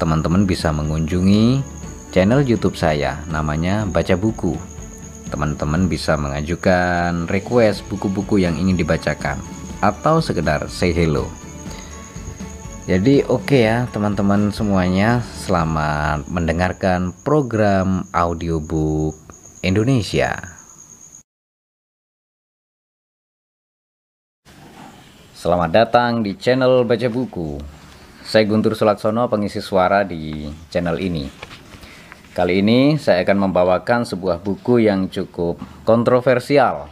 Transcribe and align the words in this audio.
teman-teman 0.00 0.48
bisa 0.48 0.72
mengunjungi 0.72 1.60
channel 2.08 2.40
YouTube 2.40 2.72
saya, 2.72 3.20
namanya 3.28 3.84
Baca 3.84 4.16
Buku. 4.16 4.56
Teman-teman 5.28 5.92
bisa 5.92 6.16
mengajukan 6.16 7.28
request 7.28 7.84
buku-buku 7.92 8.40
yang 8.40 8.56
ingin 8.56 8.80
dibacakan 8.80 9.36
atau 9.84 10.24
sekedar 10.24 10.64
say 10.72 10.96
hello. 10.96 11.28
Jadi 12.88 13.22
oke 13.28 13.44
okay 13.44 13.68
ya 13.68 13.78
teman-teman 13.92 14.48
semuanya, 14.50 15.20
selamat 15.44 16.26
mendengarkan 16.32 17.12
program 17.20 18.08
audiobook 18.16 19.14
Indonesia. 19.60 20.32
Selamat 25.36 25.70
datang 25.72 26.24
di 26.24 26.34
channel 26.40 26.88
Baca 26.88 27.08
Buku. 27.12 27.79
Saya 28.30 28.46
Guntur 28.46 28.78
Sulaksono, 28.78 29.26
pengisi 29.26 29.58
suara 29.58 30.06
di 30.06 30.46
channel 30.70 31.02
ini. 31.02 31.26
Kali 32.30 32.62
ini 32.62 32.94
saya 32.94 33.26
akan 33.26 33.50
membawakan 33.50 34.06
sebuah 34.06 34.38
buku 34.38 34.86
yang 34.86 35.10
cukup 35.10 35.58
kontroversial. 35.82 36.86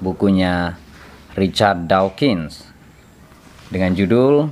Bukunya 0.00 0.80
Richard 1.36 1.84
Dawkins 1.84 2.64
dengan 3.68 3.92
judul 3.92 4.48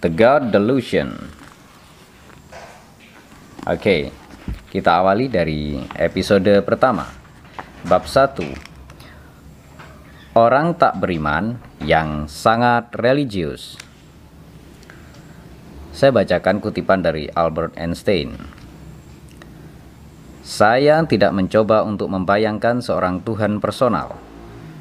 The 0.00 0.08
God 0.08 0.48
Delusion. 0.48 1.12
Oke, 3.68 4.08
kita 4.72 5.04
awali 5.04 5.28
dari 5.28 5.84
episode 6.00 6.64
pertama. 6.64 7.04
Bab 7.84 8.08
1 8.08 8.40
Orang 10.32 10.80
tak 10.80 10.96
beriman 10.96 11.60
yang 11.84 12.24
sangat 12.24 12.88
religius. 12.96 13.83
Saya 15.94 16.10
bacakan 16.10 16.58
kutipan 16.58 17.06
dari 17.06 17.30
Albert 17.30 17.78
Einstein. 17.78 18.34
Saya 20.42 21.06
tidak 21.06 21.30
mencoba 21.30 21.86
untuk 21.86 22.10
membayangkan 22.10 22.82
seorang 22.82 23.22
Tuhan 23.22 23.62
personal. 23.62 24.18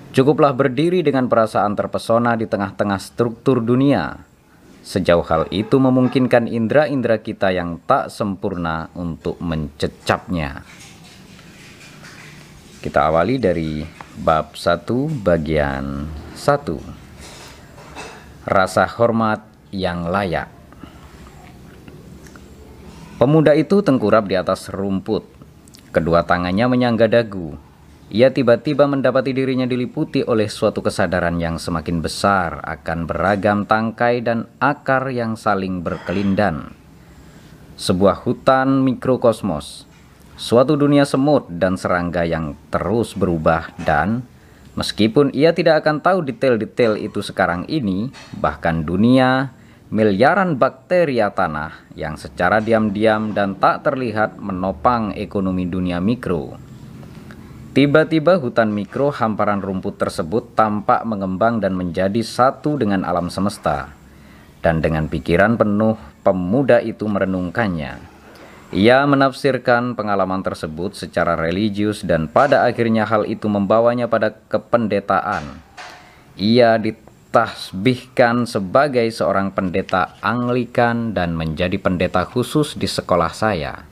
Cukuplah 0.09 0.57
berdiri 0.57 1.05
dengan 1.05 1.29
perasaan 1.29 1.77
terpesona 1.77 2.33
di 2.33 2.49
tengah-tengah 2.49 2.97
struktur 2.97 3.61
dunia. 3.61 4.25
Sejauh 4.81 5.21
hal 5.29 5.45
itu 5.53 5.77
memungkinkan 5.77 6.49
indera-indera 6.49 7.21
kita 7.21 7.53
yang 7.53 7.77
tak 7.85 8.09
sempurna 8.09 8.89
untuk 8.97 9.37
mencecapnya. 9.37 10.65
Kita 12.81 13.13
awali 13.13 13.37
dari 13.37 13.85
Bab 14.17 14.57
1 14.57 15.21
bagian 15.21 16.09
1 16.35 18.49
Rasa 18.49 18.85
hormat 18.99 19.39
yang 19.71 20.03
layak 20.05 20.52
Pemuda 23.21 23.53
itu 23.53 23.85
tengkurap 23.85 24.25
di 24.25 24.33
atas 24.33 24.73
rumput. 24.73 25.21
Kedua 25.93 26.25
tangannya 26.25 26.65
menyangga 26.65 27.05
dagu. 27.05 27.53
Ia 28.09 28.33
tiba-tiba 28.33 28.89
mendapati 28.89 29.33
dirinya 29.33 29.69
diliputi 29.69 30.25
oleh 30.25 30.49
suatu 30.49 30.81
kesadaran 30.81 31.37
yang 31.37 31.61
semakin 31.61 32.01
besar 32.01 32.61
akan 32.65 33.05
beragam 33.05 33.69
tangkai 33.69 34.25
dan 34.25 34.49
akar 34.57 35.13
yang 35.13 35.37
saling 35.37 35.85
berkelindan. 35.85 36.73
Sebuah 37.77 38.21
hutan 38.25 38.81
mikrokosmos 38.85 39.89
suatu 40.33 40.73
dunia 40.73 41.05
semut 41.05 41.45
dan 41.49 41.77
serangga 41.77 42.25
yang 42.25 42.57
terus 42.73 43.13
berubah 43.13 43.69
dan 43.81 44.25
meskipun 44.73 45.29
ia 45.33 45.53
tidak 45.53 45.85
akan 45.85 46.01
tahu 46.01 46.25
detail-detail 46.25 46.97
itu 46.97 47.21
sekarang 47.21 47.69
ini, 47.69 48.09
bahkan 48.41 48.81
dunia 48.81 49.53
miliaran 49.93 50.57
bakteria 50.57 51.29
tanah 51.29 51.85
yang 51.93 52.17
secara 52.17 52.57
diam-diam 52.57 53.29
dan 53.29 53.53
tak 53.61 53.85
terlihat 53.85 54.41
menopang 54.41 55.13
ekonomi 55.13 55.69
dunia 55.69 56.01
mikro. 56.01 56.57
Tiba-tiba 57.77 58.41
hutan 58.41 58.73
mikro 58.73 59.13
hamparan 59.13 59.61
rumput 59.61 60.01
tersebut 60.01 60.57
tampak 60.57 61.05
mengembang 61.05 61.61
dan 61.61 61.77
menjadi 61.77 62.25
satu 62.25 62.81
dengan 62.81 63.05
alam 63.05 63.29
semesta. 63.29 63.93
Dan 64.65 64.81
dengan 64.81 65.05
pikiran 65.05 65.61
penuh, 65.61 65.93
pemuda 66.25 66.81
itu 66.81 67.05
merenungkannya. 67.05 68.01
Ia 68.73 69.05
menafsirkan 69.05 69.93
pengalaman 69.93 70.41
tersebut 70.41 70.97
secara 70.97 71.37
religius 71.37 72.01
dan 72.01 72.25
pada 72.25 72.65
akhirnya 72.65 73.05
hal 73.05 73.29
itu 73.29 73.45
membawanya 73.45 74.09
pada 74.09 74.33
kependetaan. 74.49 75.61
Ia 76.33 76.81
ditasbihkan 77.33 78.45
sebagai 78.45 79.09
seorang 79.09 79.57
pendeta 79.57 80.21
Anglikan 80.21 81.17
dan 81.17 81.33
menjadi 81.33 81.81
pendeta 81.81 82.29
khusus 82.29 82.77
di 82.77 82.85
sekolah 82.85 83.33
saya. 83.33 83.89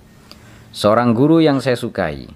Seorang 0.70 1.18
guru 1.18 1.42
yang 1.42 1.58
saya 1.58 1.74
sukai. 1.74 2.30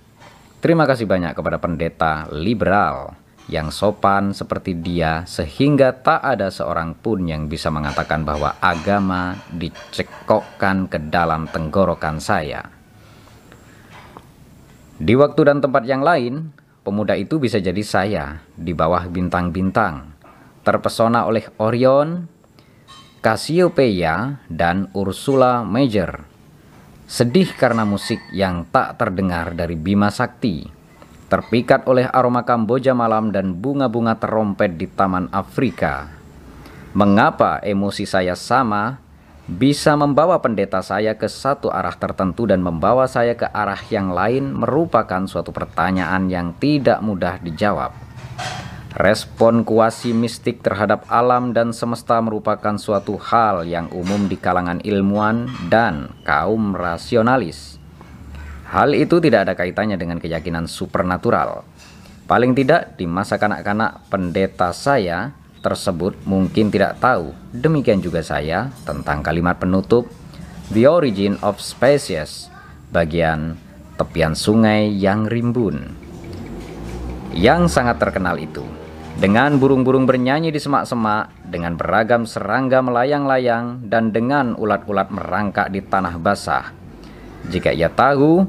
Terima 0.65 0.89
kasih 0.89 1.05
banyak 1.05 1.37
kepada 1.37 1.61
pendeta 1.61 2.25
liberal 2.33 3.13
yang 3.45 3.69
sopan 3.69 4.33
seperti 4.33 4.81
dia 4.81 5.29
sehingga 5.29 5.93
tak 5.93 6.25
ada 6.25 6.49
seorang 6.49 6.97
pun 6.97 7.21
yang 7.29 7.45
bisa 7.45 7.69
mengatakan 7.69 8.25
bahwa 8.25 8.57
agama 8.57 9.37
dicekokkan 9.53 10.89
ke 10.89 10.97
dalam 11.13 11.45
tenggorokan 11.45 12.17
saya. 12.17 12.65
Di 14.97 15.13
waktu 15.13 15.53
dan 15.53 15.61
tempat 15.61 15.85
yang 15.85 16.01
lain, 16.01 16.49
pemuda 16.81 17.13
itu 17.13 17.37
bisa 17.37 17.61
jadi 17.61 17.83
saya 17.85 18.41
di 18.57 18.73
bawah 18.73 19.05
bintang-bintang, 19.05 20.14
terpesona 20.65 21.29
oleh 21.29 21.45
Orion, 21.61 22.25
Cassiopeia, 23.21 24.41
dan 24.49 24.89
Ursula 24.97 25.61
Major. 25.61 26.25
Sedih 27.05 27.53
karena 27.53 27.85
musik 27.85 28.17
yang 28.33 28.65
tak 28.73 28.97
terdengar 28.97 29.53
dari 29.53 29.77
Bima 29.77 30.09
Sakti 30.09 30.75
terpikat 31.25 31.89
oleh 31.89 32.05
aroma 32.09 32.45
Kamboja 32.45 32.93
malam 32.93 33.33
dan 33.33 33.57
bunga-bunga 33.57 34.17
terompet 34.17 34.77
di 34.77 34.85
Taman 34.85 35.29
Afrika. 35.33 36.09
Mengapa 36.95 37.59
emosi 37.65 38.05
saya 38.05 38.37
sama 38.37 39.01
bisa 39.45 39.93
membawa 39.93 40.41
pendeta 40.41 40.81
saya 40.81 41.13
ke 41.17 41.29
satu 41.29 41.69
arah 41.69 41.93
tertentu 41.93 42.49
dan 42.49 42.65
membawa 42.65 43.05
saya 43.05 43.37
ke 43.37 43.45
arah 43.51 43.77
yang 43.93 44.09
lain 44.13 44.53
merupakan 44.53 45.21
suatu 45.29 45.53
pertanyaan 45.53 46.29
yang 46.29 46.57
tidak 46.57 47.01
mudah 47.05 47.37
dijawab. 47.41 48.04
Respon 48.95 49.67
kuasi 49.67 50.15
mistik 50.15 50.63
terhadap 50.63 51.03
alam 51.11 51.51
dan 51.51 51.75
semesta 51.75 52.15
merupakan 52.23 52.79
suatu 52.79 53.19
hal 53.19 53.67
yang 53.67 53.91
umum 53.91 54.31
di 54.31 54.39
kalangan 54.39 54.79
ilmuwan 54.87 55.51
dan 55.67 56.15
kaum 56.23 56.71
rasionalis. 56.71 57.75
Hal 58.71 58.95
itu 58.95 59.19
tidak 59.19 59.51
ada 59.51 59.53
kaitannya 59.59 59.99
dengan 59.99 60.23
keyakinan 60.23 60.71
supernatural. 60.71 61.67
Paling 62.23 62.55
tidak 62.55 62.95
di 62.95 63.03
masa 63.03 63.35
kanak-kanak 63.35 64.07
pendeta 64.07 64.71
saya 64.71 65.35
tersebut 65.59 66.15
mungkin 66.23 66.71
tidak 66.71 66.95
tahu. 67.03 67.35
Demikian 67.51 67.99
juga 67.99 68.23
saya 68.23 68.71
tentang 68.87 69.19
kalimat 69.19 69.59
penutup 69.59 70.07
The 70.71 70.87
Origin 70.87 71.35
of 71.43 71.59
Species 71.59 72.47
bagian 72.95 73.59
tepian 73.99 74.39
sungai 74.39 74.87
yang 74.87 75.27
rimbun. 75.27 75.99
Yang 77.35 77.75
sangat 77.75 77.99
terkenal 77.99 78.39
itu. 78.39 78.84
Dengan 79.15 79.55
burung-burung 79.63 80.03
bernyanyi 80.03 80.51
di 80.51 80.59
semak-semak, 80.59 81.31
dengan 81.47 81.79
beragam 81.79 82.27
serangga 82.27 82.83
melayang-layang, 82.83 83.87
dan 83.87 84.11
dengan 84.11 84.59
ulat-ulat 84.59 85.07
merangkak 85.07 85.71
di 85.71 85.79
tanah 85.79 86.19
basah. 86.19 86.75
Jika 87.47 87.71
ia 87.71 87.87
tahu, 87.87 88.43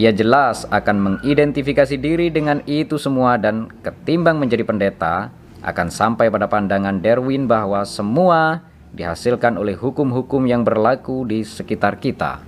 ia 0.00 0.16
jelas 0.16 0.64
akan 0.72 0.96
mengidentifikasi 1.20 2.00
diri 2.00 2.32
dengan 2.32 2.64
itu 2.64 2.96
semua 2.96 3.36
dan 3.36 3.68
ketimbang 3.84 4.40
menjadi 4.40 4.64
pendeta, 4.64 5.28
akan 5.60 5.92
sampai 5.92 6.32
pada 6.32 6.48
pandangan 6.48 6.96
Darwin 6.96 7.44
bahwa 7.44 7.84
semua 7.84 8.64
dihasilkan 8.96 9.60
oleh 9.60 9.76
hukum-hukum 9.76 10.48
yang 10.48 10.64
berlaku 10.64 11.28
di 11.28 11.44
sekitar 11.44 12.00
kita. 12.00 12.40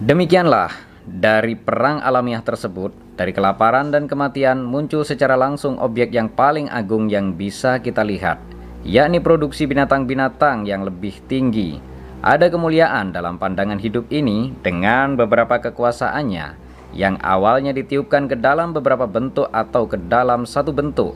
Demikianlah, 0.00 0.72
dari 1.04 1.52
perang 1.52 2.00
alamiah 2.00 2.40
tersebut, 2.40 3.03
dari 3.14 3.30
kelaparan 3.30 3.94
dan 3.94 4.10
kematian 4.10 4.62
muncul 4.62 5.06
secara 5.06 5.38
langsung 5.38 5.78
objek 5.78 6.10
yang 6.10 6.26
paling 6.30 6.66
agung 6.70 7.06
yang 7.06 7.34
bisa 7.34 7.78
kita 7.78 8.02
lihat, 8.02 8.42
yakni 8.82 9.22
produksi 9.22 9.66
binatang-binatang 9.70 10.66
yang 10.66 10.82
lebih 10.82 11.18
tinggi, 11.30 11.78
Ada 12.24 12.48
kemuliaan 12.48 13.12
dalam 13.12 13.36
pandangan 13.36 13.76
hidup 13.76 14.08
ini 14.08 14.56
dengan 14.64 15.12
beberapa 15.12 15.60
kekuasaannya 15.60 16.56
yang 16.96 17.20
awalnya 17.20 17.76
ditiupkan 17.76 18.32
ke 18.32 18.40
dalam 18.40 18.72
beberapa 18.72 19.04
bentuk 19.04 19.44
atau 19.52 19.84
ke 19.84 20.00
dalam 20.08 20.48
satu 20.48 20.72
bentuk 20.72 21.12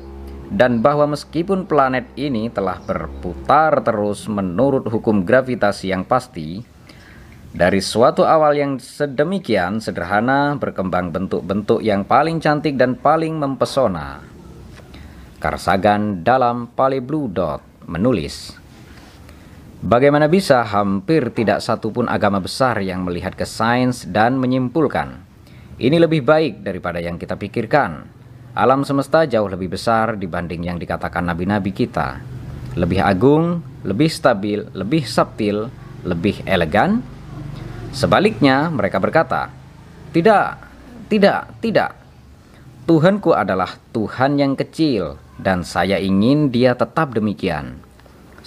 dan 0.53 0.81
bahwa 0.81 1.13
meskipun 1.17 1.69
planet 1.69 2.09
ini 2.17 2.49
telah 2.49 2.81
berputar 2.85 3.85
terus 3.85 4.29
menurut 4.29 4.89
hukum 4.89 5.25
gravitasi 5.25 5.93
yang 5.93 6.05
pasti, 6.05 6.65
dari 7.53 7.81
suatu 7.81 8.29
awal 8.29 8.57
yang 8.57 8.73
sedemikian 8.77 9.81
sederhana 9.81 10.57
berkembang 10.61 11.13
bentuk-bentuk 11.13 11.81
yang 11.81 12.05
paling 12.05 12.41
cantik 12.41 12.77
dan 12.77 12.97
paling 12.97 13.37
mempesona. 13.41 14.21
Karsagan 15.39 16.27
dalam 16.27 16.69
Pale 16.75 16.99
Blue 17.01 17.31
Dot 17.31 17.63
menulis, 17.87 18.59
Bagaimana 19.79 20.27
bisa 20.27 20.67
hampir 20.67 21.31
tidak 21.31 21.63
satupun 21.63 22.11
agama 22.11 22.43
besar 22.43 22.83
yang 22.83 23.07
melihat 23.07 23.39
ke 23.39 23.47
sains 23.47 24.03
dan 24.11 24.35
menyimpulkan, 24.35 25.23
ini 25.79 26.03
lebih 26.03 26.27
baik 26.27 26.67
daripada 26.67 26.99
yang 26.99 27.15
kita 27.15 27.39
pikirkan. 27.39 28.03
Alam 28.59 28.83
semesta 28.83 29.23
jauh 29.23 29.47
lebih 29.47 29.79
besar 29.79 30.19
dibanding 30.19 30.67
yang 30.67 30.83
dikatakan 30.83 31.23
nabi-nabi 31.23 31.71
kita. 31.71 32.19
Lebih 32.75 32.99
agung, 32.99 33.63
lebih 33.87 34.11
stabil, 34.11 34.67
lebih 34.75 35.07
subtil, 35.07 35.71
lebih 36.03 36.43
elegan. 36.43 36.99
Sebaliknya, 37.93 38.69
mereka 38.69 39.01
berkata, 39.01 39.49
"Tidak, 40.13 40.47
tidak, 41.09 41.41
tidak. 41.65 41.91
Tuhanku 42.89 43.33
adalah 43.37 43.77
Tuhan 43.93 44.41
yang 44.41 44.57
kecil, 44.57 45.21
dan 45.41 45.65
saya 45.65 46.01
ingin 46.01 46.53
Dia 46.53 46.77
tetap 46.77 47.17
demikian." 47.17 47.81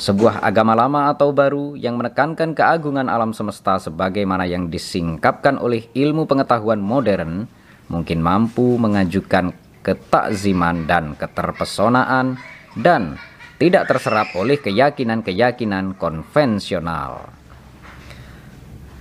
Sebuah 0.02 0.42
agama 0.42 0.74
lama 0.74 1.14
atau 1.14 1.30
baru 1.30 1.78
yang 1.78 2.00
menekankan 2.00 2.58
keagungan 2.58 3.06
alam 3.06 3.38
semesta 3.38 3.78
sebagaimana 3.78 4.50
yang 4.50 4.66
disingkapkan 4.72 5.62
oleh 5.62 5.86
ilmu 5.94 6.26
pengetahuan 6.26 6.82
modern 6.82 7.46
mungkin 7.86 8.24
mampu 8.24 8.82
mengajukan 8.82 9.54
ketakziman 9.86 10.90
dan 10.90 11.14
keterpesonaan 11.20 12.40
dan 12.80 13.20
tidak 13.62 13.94
terserap 13.94 14.34
oleh 14.34 14.58
keyakinan-keyakinan 14.58 15.94
konvensional. 16.00 17.41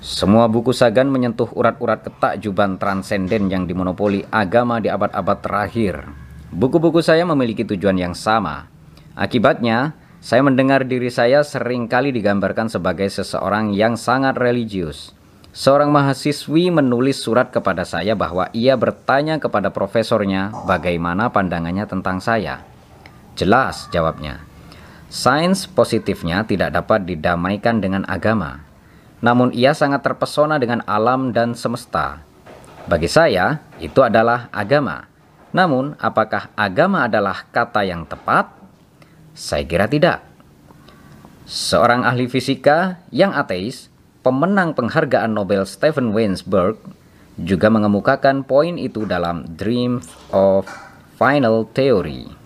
Semua 0.00 0.48
buku 0.48 0.72
Sagan 0.72 1.12
menyentuh 1.12 1.52
urat-urat 1.52 2.00
ketakjuban 2.00 2.80
transenden 2.80 3.52
yang 3.52 3.68
dimonopoli 3.68 4.24
agama 4.32 4.80
di 4.80 4.88
abad-abad 4.88 5.44
terakhir. 5.44 6.08
Buku-buku 6.48 7.04
saya 7.04 7.28
memiliki 7.28 7.68
tujuan 7.68 8.00
yang 8.00 8.16
sama. 8.16 8.64
Akibatnya, 9.12 9.92
saya 10.24 10.40
mendengar 10.40 10.88
diri 10.88 11.12
saya 11.12 11.44
sering 11.44 11.84
kali 11.84 12.16
digambarkan 12.16 12.72
sebagai 12.72 13.12
seseorang 13.12 13.76
yang 13.76 14.00
sangat 14.00 14.40
religius. 14.40 15.12
Seorang 15.52 15.92
mahasiswi 15.92 16.72
menulis 16.72 17.20
surat 17.20 17.52
kepada 17.52 17.84
saya 17.84 18.16
bahwa 18.16 18.48
ia 18.56 18.80
bertanya 18.80 19.36
kepada 19.36 19.68
profesornya 19.68 20.48
bagaimana 20.64 21.28
pandangannya 21.28 21.84
tentang 21.84 22.24
saya. 22.24 22.64
Jelas 23.36 23.92
jawabnya. 23.92 24.40
Sains 25.12 25.68
positifnya 25.68 26.40
tidak 26.48 26.72
dapat 26.72 27.04
didamaikan 27.04 27.84
dengan 27.84 28.08
agama. 28.08 28.69
Namun 29.20 29.52
ia 29.52 29.76
sangat 29.76 30.00
terpesona 30.00 30.56
dengan 30.56 30.80
alam 30.88 31.32
dan 31.32 31.52
semesta. 31.52 32.24
Bagi 32.88 33.06
saya, 33.06 33.60
itu 33.76 34.00
adalah 34.00 34.48
agama. 34.48 35.04
Namun, 35.52 35.92
apakah 36.00 36.48
agama 36.56 37.04
adalah 37.04 37.44
kata 37.52 37.84
yang 37.84 38.08
tepat? 38.08 38.48
Saya 39.36 39.68
kira 39.68 39.84
tidak. 39.84 40.24
Seorang 41.44 42.06
ahli 42.06 42.30
fisika 42.30 43.02
yang 43.12 43.36
ateis, 43.36 43.92
pemenang 44.24 44.72
penghargaan 44.72 45.36
Nobel 45.36 45.68
Stephen 45.68 46.16
Weinberg, 46.16 46.80
juga 47.36 47.68
mengemukakan 47.68 48.44
poin 48.44 48.76
itu 48.80 49.04
dalam 49.04 49.44
Dream 49.56 50.00
of 50.32 50.68
Final 51.20 51.68
Theory. 51.76 52.39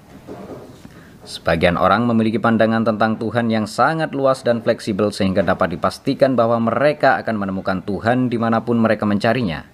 Sebagian 1.24 1.80
orang 1.80 2.04
memiliki 2.04 2.36
pandangan 2.36 2.84
tentang 2.84 3.16
Tuhan 3.16 3.48
yang 3.48 3.64
sangat 3.64 4.12
luas 4.12 4.44
dan 4.44 4.60
fleksibel 4.60 5.08
sehingga 5.08 5.40
dapat 5.40 5.72
dipastikan 5.72 6.36
bahwa 6.36 6.60
mereka 6.60 7.16
akan 7.16 7.40
menemukan 7.40 7.80
Tuhan 7.80 8.28
di 8.28 8.36
mana 8.36 8.60
pun 8.60 8.76
mereka 8.76 9.08
mencarinya. 9.08 9.64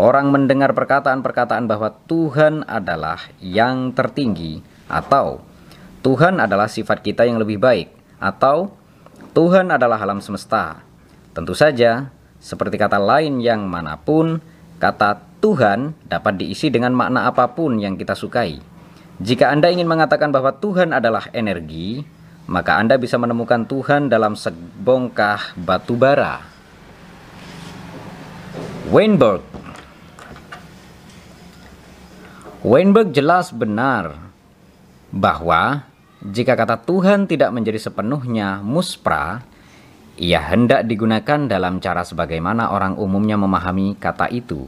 Orang 0.00 0.32
mendengar 0.32 0.72
perkataan-perkataan 0.72 1.68
bahwa 1.68 1.92
Tuhan 2.08 2.64
adalah 2.64 3.20
yang 3.44 3.92
tertinggi 3.92 4.64
atau 4.88 5.44
Tuhan 6.00 6.40
adalah 6.40 6.72
sifat 6.72 7.04
kita 7.04 7.28
yang 7.28 7.36
lebih 7.36 7.60
baik, 7.60 7.92
atau 8.16 8.72
Tuhan 9.36 9.68
adalah 9.68 10.00
alam 10.00 10.22
semesta. 10.24 10.80
Tentu 11.36 11.52
saja, 11.52 12.08
seperti 12.40 12.80
kata 12.80 12.96
lain 12.96 13.42
yang 13.42 13.66
mana 13.66 13.98
pun, 13.98 14.40
kata 14.80 15.20
Tuhan 15.42 15.92
dapat 16.06 16.38
diisi 16.40 16.70
dengan 16.70 16.94
makna 16.94 17.28
apa 17.28 17.50
pun 17.52 17.76
yang 17.76 17.98
kita 17.98 18.14
sukai. 18.14 18.77
Jika 19.18 19.50
Anda 19.50 19.66
ingin 19.74 19.90
mengatakan 19.90 20.30
bahwa 20.30 20.54
Tuhan 20.54 20.94
adalah 20.94 21.26
energi, 21.34 22.06
maka 22.46 22.78
Anda 22.78 22.94
bisa 23.02 23.18
menemukan 23.18 23.66
Tuhan 23.66 24.06
dalam 24.06 24.38
sebongkah 24.38 25.58
batu 25.58 25.98
bara. 25.98 26.46
Weinberg 28.88 29.42
Weinberg 32.62 33.12
jelas 33.12 33.50
benar 33.50 34.32
bahwa 35.10 35.86
jika 36.22 36.54
kata 36.54 36.78
Tuhan 36.86 37.26
tidak 37.26 37.52
menjadi 37.52 37.78
sepenuhnya 37.78 38.64
muspra, 38.64 39.42
ia 40.18 40.42
hendak 40.42 40.86
digunakan 40.86 41.46
dalam 41.46 41.78
cara 41.82 42.06
sebagaimana 42.06 42.70
orang 42.70 42.94
umumnya 42.98 43.38
memahami 43.38 43.94
kata 43.98 44.30
itu 44.30 44.66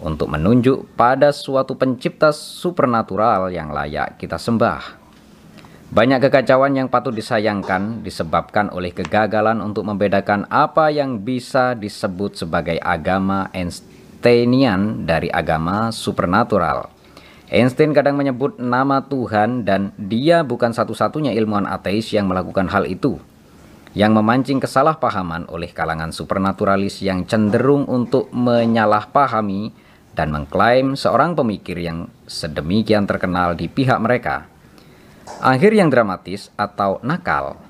untuk 0.00 0.28
menunjuk 0.32 0.96
pada 0.96 1.32
suatu 1.32 1.76
pencipta 1.78 2.32
supernatural 2.34 3.48
yang 3.52 3.72
layak 3.72 4.20
kita 4.20 4.36
sembah. 4.36 5.06
Banyak 5.86 6.18
kekacauan 6.18 6.74
yang 6.74 6.90
patut 6.90 7.14
disayangkan 7.14 8.02
disebabkan 8.02 8.74
oleh 8.74 8.90
kegagalan 8.90 9.62
untuk 9.62 9.86
membedakan 9.86 10.42
apa 10.50 10.90
yang 10.90 11.22
bisa 11.22 11.78
disebut 11.78 12.34
sebagai 12.42 12.82
agama 12.82 13.46
Einsteinian 13.54 15.06
dari 15.06 15.30
agama 15.30 15.94
supernatural. 15.94 16.90
Einstein 17.46 17.94
kadang 17.94 18.18
menyebut 18.18 18.58
nama 18.58 19.06
Tuhan 19.06 19.62
dan 19.62 19.94
dia 19.94 20.42
bukan 20.42 20.74
satu-satunya 20.74 21.30
ilmuwan 21.38 21.70
ateis 21.70 22.10
yang 22.10 22.26
melakukan 22.26 22.66
hal 22.66 22.90
itu. 22.90 23.22
Yang 23.94 24.12
memancing 24.18 24.58
kesalahpahaman 24.58 25.46
oleh 25.46 25.70
kalangan 25.70 26.10
supernaturalis 26.10 26.98
yang 27.06 27.22
cenderung 27.30 27.86
untuk 27.86 28.28
menyalahpahami 28.34 29.85
dan 30.16 30.32
mengklaim 30.32 30.96
seorang 30.96 31.36
pemikir 31.36 31.76
yang 31.76 32.08
sedemikian 32.24 33.04
terkenal 33.04 33.52
di 33.52 33.68
pihak 33.68 34.00
mereka. 34.00 34.48
Akhir 35.44 35.76
yang 35.76 35.92
dramatis 35.92 36.48
atau 36.56 36.98
nakal. 37.04 37.60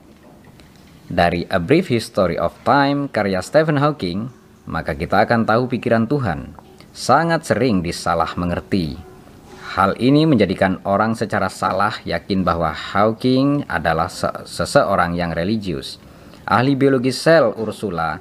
Dari 1.10 1.44
A 1.50 1.58
Brief 1.58 1.90
History 1.90 2.38
of 2.38 2.54
Time 2.62 3.10
karya 3.10 3.42
Stephen 3.42 3.82
Hawking, 3.82 4.30
maka 4.64 4.94
kita 4.94 5.26
akan 5.26 5.42
tahu 5.42 5.66
pikiran 5.66 6.06
Tuhan. 6.06 6.54
Sangat 6.94 7.44
sering 7.44 7.84
disalah 7.84 8.32
mengerti 8.38 8.96
Hal 9.76 9.92
ini 10.00 10.24
menjadikan 10.24 10.80
orang 10.88 11.12
secara 11.12 11.52
salah 11.52 12.00
yakin 12.08 12.40
bahwa 12.40 12.72
Hawking 12.72 13.68
adalah 13.68 14.08
se 14.08 14.24
seseorang 14.48 15.12
yang 15.12 15.36
religius. 15.36 16.00
Ahli 16.48 16.72
biologi 16.72 17.12
sel 17.12 17.52
Ursula 17.52 18.16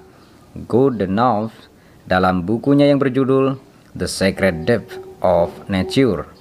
Goodenough 0.51 1.55
dalam 2.03 2.43
bukunya 2.43 2.91
yang 2.91 2.99
berjudul 2.99 3.55
The 3.95 4.11
Sacred 4.11 4.67
Depth 4.67 4.99
of 5.23 5.55
Nature 5.71 6.35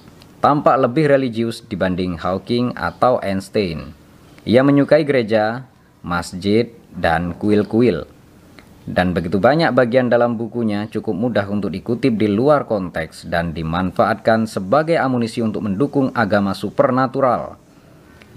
tampak 0.45 0.77
lebih 0.77 1.09
religius 1.09 1.65
dibanding 1.65 2.21
Hawking 2.21 2.77
atau 2.77 3.17
Einstein. 3.17 3.97
Ia 4.45 4.61
menyukai 4.61 5.01
gereja, 5.01 5.65
masjid, 6.05 6.69
dan 6.93 7.33
kuil-kuil. 7.33 8.05
Dan 8.85 9.17
begitu 9.17 9.41
banyak 9.41 9.73
bagian 9.73 10.13
dalam 10.13 10.37
bukunya 10.37 10.85
cukup 10.85 11.17
mudah 11.17 11.49
untuk 11.49 11.73
dikutip 11.73 12.13
di 12.13 12.29
luar 12.29 12.69
konteks 12.69 13.25
dan 13.25 13.57
dimanfaatkan 13.57 14.45
sebagai 14.45 15.01
amunisi 15.01 15.41
untuk 15.41 15.65
mendukung 15.65 16.13
agama 16.13 16.53
supernatural. 16.53 17.57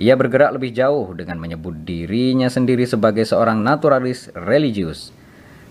Ia 0.01 0.17
bergerak 0.17 0.57
lebih 0.57 0.73
jauh 0.73 1.13
dengan 1.13 1.37
menyebut 1.37 1.75
dirinya 1.85 2.49
sendiri 2.49 2.89
sebagai 2.89 3.29
seorang 3.29 3.61
naturalis 3.61 4.33
religius. 4.33 5.13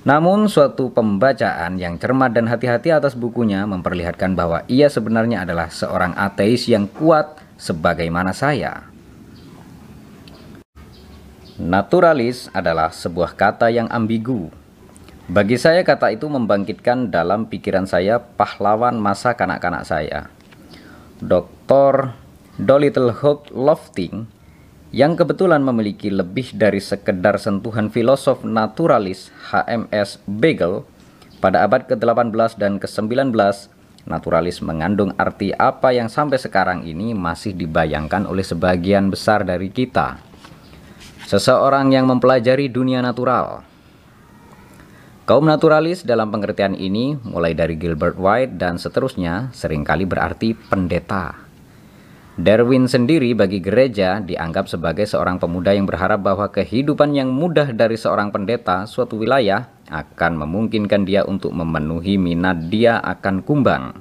Namun 0.07 0.47
suatu 0.47 0.87
pembacaan 0.87 1.75
yang 1.75 1.99
cermat 1.99 2.31
dan 2.31 2.47
hati-hati 2.47 2.95
atas 2.95 3.11
bukunya 3.11 3.67
memperlihatkan 3.67 4.39
bahwa 4.39 4.63
ia 4.71 4.87
sebenarnya 4.87 5.43
adalah 5.43 5.67
seorang 5.67 6.15
ateis 6.15 6.71
yang 6.71 6.87
kuat 6.87 7.43
sebagaimana 7.59 8.31
saya. 8.31 8.87
Naturalis 11.59 12.47
adalah 12.55 12.95
sebuah 12.95 13.35
kata 13.35 13.67
yang 13.67 13.91
ambigu 13.91 14.47
bagi 15.27 15.59
saya 15.59 15.83
kata 15.83 16.15
itu 16.15 16.31
membangkitkan 16.31 17.11
dalam 17.11 17.51
pikiran 17.51 17.83
saya 17.83 18.15
pahlawan 18.15 18.95
masa 18.95 19.35
kanak-kanak 19.35 19.83
saya. 19.83 20.31
Dr. 21.19 22.15
Dolittle 22.55 23.11
Hope 23.11 23.51
Lofting 23.51 24.36
yang 24.95 25.19
kebetulan 25.19 25.59
memiliki 25.59 26.07
lebih 26.07 26.55
dari 26.55 26.79
sekedar 26.79 27.35
sentuhan 27.35 27.91
filosof 27.91 28.47
naturalis 28.47 29.33
HMS 29.51 30.23
Begel 30.23 30.87
pada 31.43 31.67
abad 31.67 31.83
ke-18 31.85 32.55
dan 32.55 32.79
ke-19 32.79 33.35
naturalis 34.07 34.63
mengandung 34.63 35.11
arti 35.19 35.51
apa 35.51 35.91
yang 35.91 36.07
sampai 36.07 36.39
sekarang 36.39 36.87
ini 36.87 37.11
masih 37.11 37.51
dibayangkan 37.51 38.23
oleh 38.23 38.43
sebagian 38.47 39.11
besar 39.11 39.43
dari 39.43 39.67
kita 39.67 40.23
seseorang 41.27 41.91
yang 41.91 42.07
mempelajari 42.07 42.71
dunia 42.71 43.03
natural 43.03 43.67
Kaum 45.27 45.43
naturalis 45.43 46.07
dalam 46.07 46.31
pengertian 46.31 46.71
ini, 46.71 47.19
mulai 47.27 47.51
dari 47.51 47.75
Gilbert 47.75 48.15
White 48.15 48.55
dan 48.55 48.79
seterusnya, 48.79 49.51
sering 49.51 49.83
kali 49.83 50.07
berarti 50.07 50.55
pendeta. 50.55 51.46
Darwin 52.37 52.85
sendiri 52.85 53.33
bagi 53.33 53.57
gereja 53.57 54.21
dianggap 54.21 54.69
sebagai 54.69 55.09
seorang 55.09 55.41
pemuda 55.41 55.73
yang 55.73 55.89
berharap 55.89 56.21
bahwa 56.21 56.45
kehidupan 56.53 57.17
yang 57.17 57.33
mudah 57.33 57.73
dari 57.73 57.97
seorang 57.97 58.29
pendeta 58.29 58.85
suatu 58.85 59.17
wilayah 59.17 59.73
akan 59.89 60.45
memungkinkan 60.45 61.01
dia 61.01 61.25
untuk 61.25 61.49
memenuhi 61.49 62.21
minat 62.21 62.69
dia 62.69 63.01
akan 63.01 63.41
kumbang. 63.41 63.97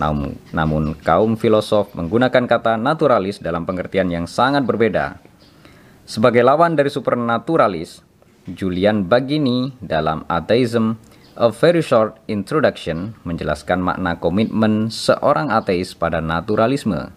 Namun, 0.00 0.40
namun 0.56 0.96
kaum 1.04 1.36
filosof 1.36 1.92
menggunakan 1.92 2.48
kata 2.48 2.80
naturalis 2.80 3.36
dalam 3.44 3.68
pengertian 3.68 4.08
yang 4.08 4.24
sangat 4.24 4.64
berbeda. 4.64 5.20
Sebagai 6.08 6.40
lawan 6.40 6.80
dari 6.80 6.88
supernaturalis, 6.88 8.00
Julian 8.48 9.04
Bagini 9.04 9.68
dalam 9.84 10.24
Atheism 10.32 10.96
A 11.36 11.52
Very 11.52 11.84
Short 11.84 12.16
Introduction 12.24 13.12
menjelaskan 13.28 13.84
makna 13.84 14.16
komitmen 14.16 14.88
seorang 14.88 15.52
ateis 15.52 15.92
pada 15.92 16.24
naturalisme. 16.24 17.12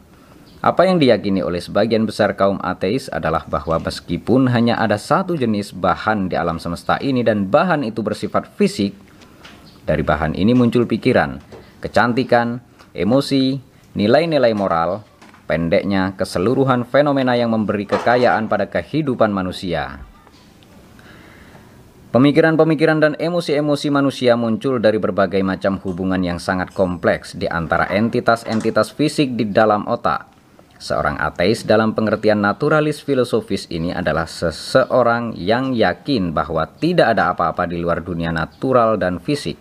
Apa 0.67 0.83
yang 0.83 0.99
diyakini 0.99 1.39
oleh 1.39 1.63
sebagian 1.63 2.03
besar 2.03 2.35
kaum 2.35 2.59
ateis 2.59 3.07
adalah 3.07 3.47
bahwa 3.47 3.79
meskipun 3.79 4.51
hanya 4.51 4.75
ada 4.75 4.99
satu 4.99 5.39
jenis 5.39 5.71
bahan 5.71 6.27
di 6.27 6.35
alam 6.35 6.59
semesta 6.59 6.99
ini 6.99 7.23
dan 7.23 7.47
bahan 7.47 7.87
itu 7.87 8.03
bersifat 8.03 8.51
fisik, 8.59 8.91
dari 9.87 10.03
bahan 10.03 10.35
ini 10.35 10.51
muncul 10.51 10.83
pikiran, 10.83 11.39
kecantikan, 11.79 12.59
emosi, 12.91 13.63
nilai-nilai 13.95 14.51
moral, 14.51 15.07
pendeknya 15.47 16.19
keseluruhan 16.19 16.83
fenomena 16.83 17.39
yang 17.39 17.55
memberi 17.55 17.87
kekayaan 17.87 18.51
pada 18.51 18.67
kehidupan 18.67 19.31
manusia. 19.31 20.03
Pemikiran-pemikiran 22.11 22.99
dan 22.99 23.13
emosi-emosi 23.15 23.87
manusia 23.87 24.35
muncul 24.35 24.83
dari 24.83 24.99
berbagai 24.99 25.39
macam 25.47 25.79
hubungan 25.79 26.19
yang 26.19 26.43
sangat 26.43 26.75
kompleks 26.75 27.39
di 27.39 27.47
antara 27.47 27.87
entitas-entitas 27.87 28.91
fisik 28.91 29.39
di 29.39 29.47
dalam 29.47 29.87
otak. 29.87 30.36
Seorang 30.77 31.17
ateis 31.17 31.65
dalam 31.65 31.97
pengertian 31.97 32.37
naturalis 32.37 33.01
filosofis 33.01 33.65
ini 33.73 33.89
adalah 33.89 34.29
seseorang 34.29 35.33
yang 35.33 35.73
yakin 35.73 36.37
bahwa 36.37 36.69
tidak 36.77 37.17
ada 37.17 37.33
apa-apa 37.33 37.65
di 37.65 37.81
luar 37.81 38.05
dunia 38.05 38.29
natural 38.29 39.01
dan 39.01 39.17
fisik. 39.17 39.57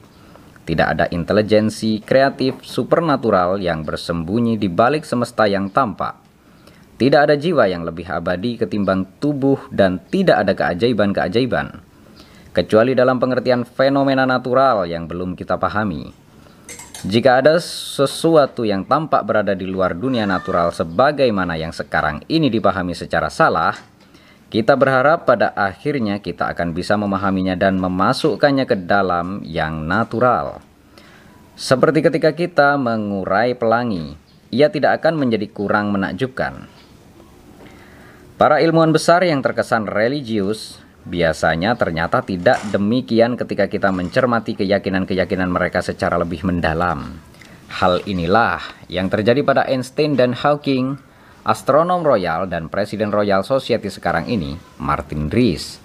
Tidak 0.69 0.85
ada 0.85 1.09
intelijensi 1.09 2.05
kreatif 2.05 2.61
supernatural 2.61 3.57
yang 3.65 3.81
bersembunyi 3.81 4.61
di 4.61 4.69
balik 4.69 5.09
semesta 5.09 5.49
yang 5.49 5.73
tampak. 5.73 6.21
Tidak 7.01 7.21
ada 7.29 7.37
jiwa 7.37 7.65
yang 7.65 7.85
lebih 7.85 8.09
abadi 8.13 8.61
ketimbang 8.61 9.09
tubuh 9.17 9.73
dan 9.73 10.01
tidak 10.13 10.45
ada 10.45 10.53
keajaiban-keajaiban 10.53 11.87
kecuali 12.57 12.97
dalam 12.97 13.21
pengertian 13.21 13.69
fenomena 13.69 14.25
natural 14.25 14.89
yang 14.89 15.05
belum 15.05 15.37
kita 15.37 15.61
pahami. 15.61 16.26
Jika 17.07 17.39
ada 17.39 17.63
sesuatu 17.63 18.67
yang 18.67 18.83
tampak 18.83 19.23
berada 19.23 19.55
di 19.55 19.63
luar 19.63 19.95
dunia 19.95 20.27
natural 20.27 20.75
sebagaimana 20.75 21.55
yang 21.55 21.71
sekarang 21.71 22.27
ini 22.27 22.51
dipahami 22.51 22.99
secara 22.99 23.31
salah, 23.31 23.79
kita 24.51 24.75
berharap 24.75 25.23
pada 25.23 25.55
akhirnya 25.55 26.19
kita 26.19 26.51
akan 26.51 26.75
bisa 26.75 26.99
memahaminya 26.99 27.55
dan 27.55 27.79
memasukkannya 27.79 28.67
ke 28.67 28.91
dalam 28.91 29.39
yang 29.47 29.87
natural. 29.87 30.59
Seperti 31.55 32.03
ketika 32.03 32.35
kita 32.35 32.75
mengurai 32.75 33.55
pelangi, 33.55 34.19
ia 34.51 34.67
tidak 34.67 34.99
akan 34.99 35.15
menjadi 35.15 35.47
kurang 35.47 35.95
menakjubkan. 35.95 36.67
Para 38.35 38.59
ilmuwan 38.59 38.91
besar 38.91 39.23
yang 39.23 39.47
terkesan 39.47 39.87
religius 39.87 40.83
Biasanya 41.07 41.79
ternyata 41.79 42.19
tidak 42.27 42.59
demikian 42.75 43.39
ketika 43.39 43.71
kita 43.71 43.95
mencermati 43.95 44.59
keyakinan-keyakinan 44.59 45.47
mereka 45.47 45.79
secara 45.79 46.19
lebih 46.19 46.43
mendalam. 46.43 47.23
Hal 47.71 48.03
inilah 48.11 48.59
yang 48.91 49.07
terjadi 49.07 49.47
pada 49.47 49.63
Einstein 49.71 50.19
dan 50.19 50.35
Hawking, 50.35 50.99
astronom 51.47 52.03
royal 52.03 52.51
dan 52.51 52.67
presiden 52.67 53.15
Royal 53.15 53.47
Society 53.47 53.87
sekarang 53.87 54.27
ini, 54.27 54.59
Martin 54.83 55.31
Rees, 55.31 55.79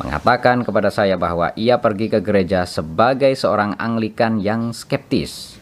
mengatakan 0.00 0.64
kepada 0.64 0.88
saya 0.88 1.20
bahwa 1.20 1.52
ia 1.60 1.76
pergi 1.76 2.08
ke 2.08 2.24
gereja 2.24 2.64
sebagai 2.64 3.36
seorang 3.36 3.76
Anglikan 3.76 4.40
yang 4.40 4.72
skeptis. 4.72 5.60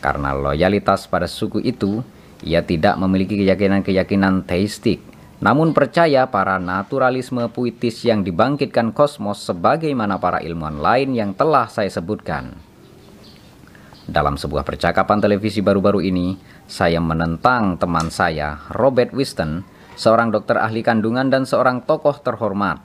Karena 0.00 0.32
loyalitas 0.32 1.04
pada 1.04 1.28
suku 1.28 1.60
itu, 1.60 2.00
ia 2.40 2.64
tidak 2.64 2.96
memiliki 2.96 3.36
keyakinan-keyakinan 3.44 4.48
teistik 4.48 5.15
namun 5.36 5.76
percaya 5.76 6.24
para 6.32 6.56
naturalisme 6.56 7.44
puitis 7.52 8.00
yang 8.08 8.24
dibangkitkan 8.24 8.96
kosmos 8.96 9.44
sebagaimana 9.44 10.16
para 10.16 10.40
ilmuwan 10.40 10.80
lain 10.80 11.12
yang 11.12 11.30
telah 11.36 11.68
saya 11.68 11.92
sebutkan. 11.92 12.56
Dalam 14.06 14.38
sebuah 14.38 14.62
percakapan 14.62 15.18
televisi 15.18 15.60
baru-baru 15.60 15.98
ini, 15.98 16.38
saya 16.64 17.02
menentang 17.02 17.76
teman 17.76 18.08
saya, 18.08 18.64
Robert 18.70 19.10
Wiston, 19.12 19.66
seorang 19.98 20.30
dokter 20.30 20.56
ahli 20.56 20.80
kandungan 20.80 21.26
dan 21.26 21.42
seorang 21.42 21.82
tokoh 21.82 22.16
terhormat, 22.22 22.80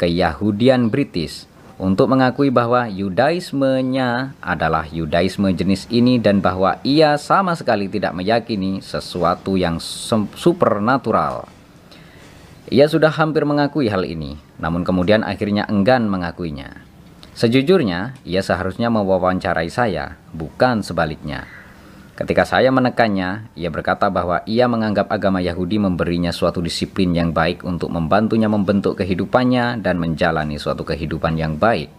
keyahudian 0.00 0.88
British, 0.88 1.44
untuk 1.76 2.10
mengakui 2.10 2.48
bahwa 2.48 2.88
Yudaismenya 2.88 4.38
adalah 4.40 4.88
Yudaisme 4.88 5.52
jenis 5.52 5.84
ini 5.92 6.16
dan 6.16 6.40
bahwa 6.40 6.80
ia 6.80 7.18
sama 7.20 7.52
sekali 7.58 7.86
tidak 7.86 8.14
meyakini 8.16 8.80
sesuatu 8.80 9.60
yang 9.60 9.76
supernatural. 10.32 11.53
Ia 12.72 12.88
sudah 12.88 13.12
hampir 13.12 13.44
mengakui 13.44 13.92
hal 13.92 14.08
ini, 14.08 14.40
namun 14.56 14.88
kemudian 14.88 15.20
akhirnya 15.20 15.68
enggan 15.68 16.08
mengakuinya. 16.08 16.80
Sejujurnya, 17.36 18.16
ia 18.24 18.40
seharusnya 18.40 18.88
mewawancarai 18.88 19.68
saya, 19.68 20.16
bukan 20.32 20.80
sebaliknya. 20.80 21.44
Ketika 22.14 22.46
saya 22.46 22.70
menekannya, 22.70 23.52
ia 23.58 23.68
berkata 23.74 24.06
bahwa 24.06 24.46
ia 24.46 24.70
menganggap 24.70 25.10
agama 25.10 25.42
Yahudi 25.42 25.82
memberinya 25.82 26.30
suatu 26.30 26.62
disiplin 26.62 27.10
yang 27.10 27.34
baik 27.34 27.66
untuk 27.66 27.90
membantunya 27.90 28.46
membentuk 28.46 29.02
kehidupannya 29.02 29.82
dan 29.82 29.98
menjalani 29.98 30.54
suatu 30.56 30.86
kehidupan 30.86 31.34
yang 31.34 31.58
baik. 31.58 31.90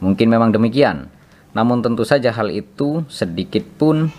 Mungkin 0.00 0.26
memang 0.32 0.50
demikian, 0.50 1.12
namun 1.52 1.84
tentu 1.84 2.02
saja 2.08 2.34
hal 2.34 2.50
itu 2.50 3.04
sedikit 3.12 3.62
pun 3.76 4.10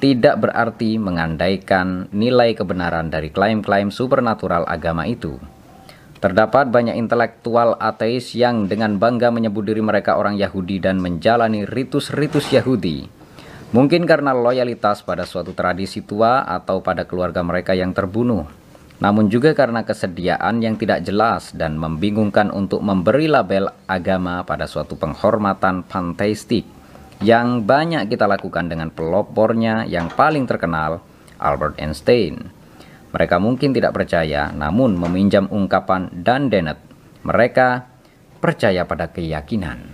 tidak 0.00 0.40
berarti 0.40 0.96
mengandaikan 0.96 2.08
nilai 2.08 2.56
kebenaran 2.56 3.12
dari 3.12 3.28
klaim-klaim 3.28 3.92
supernatural 3.92 4.64
agama 4.64 5.04
itu. 5.04 5.36
Terdapat 6.24 6.72
banyak 6.72 6.96
intelektual 6.96 7.76
ateis 7.76 8.32
yang 8.32 8.64
dengan 8.64 8.96
bangga 8.96 9.28
menyebut 9.28 9.64
diri 9.64 9.84
mereka 9.84 10.16
orang 10.16 10.40
Yahudi 10.40 10.80
dan 10.80 11.00
menjalani 11.00 11.68
ritus-ritus 11.68 12.48
Yahudi. 12.48 13.08
Mungkin 13.76 14.08
karena 14.08 14.32
loyalitas 14.32 15.04
pada 15.04 15.28
suatu 15.28 15.52
tradisi 15.52 16.00
tua 16.00 16.48
atau 16.48 16.80
pada 16.80 17.04
keluarga 17.04 17.44
mereka 17.44 17.76
yang 17.76 17.92
terbunuh. 17.92 18.48
Namun 19.00 19.32
juga 19.32 19.56
karena 19.56 19.84
kesediaan 19.84 20.60
yang 20.60 20.76
tidak 20.76 21.04
jelas 21.04 21.56
dan 21.56 21.76
membingungkan 21.80 22.52
untuk 22.52 22.84
memberi 22.84 23.28
label 23.28 23.72
agama 23.88 24.44
pada 24.44 24.68
suatu 24.68 25.00
penghormatan 25.00 25.88
panteistik 25.88 26.79
yang 27.20 27.68
banyak 27.68 28.08
kita 28.08 28.24
lakukan 28.24 28.72
dengan 28.72 28.88
pelopornya 28.88 29.84
yang 29.84 30.08
paling 30.08 30.48
terkenal, 30.48 31.04
Albert 31.36 31.76
Einstein. 31.76 32.48
Mereka 33.12 33.36
mungkin 33.36 33.76
tidak 33.76 33.92
percaya, 33.92 34.48
namun 34.54 34.96
meminjam 34.96 35.44
ungkapan 35.52 36.08
Dan 36.24 36.48
Dennett. 36.48 36.80
Mereka 37.20 37.84
percaya 38.40 38.88
pada 38.88 39.12
keyakinan. 39.12 39.84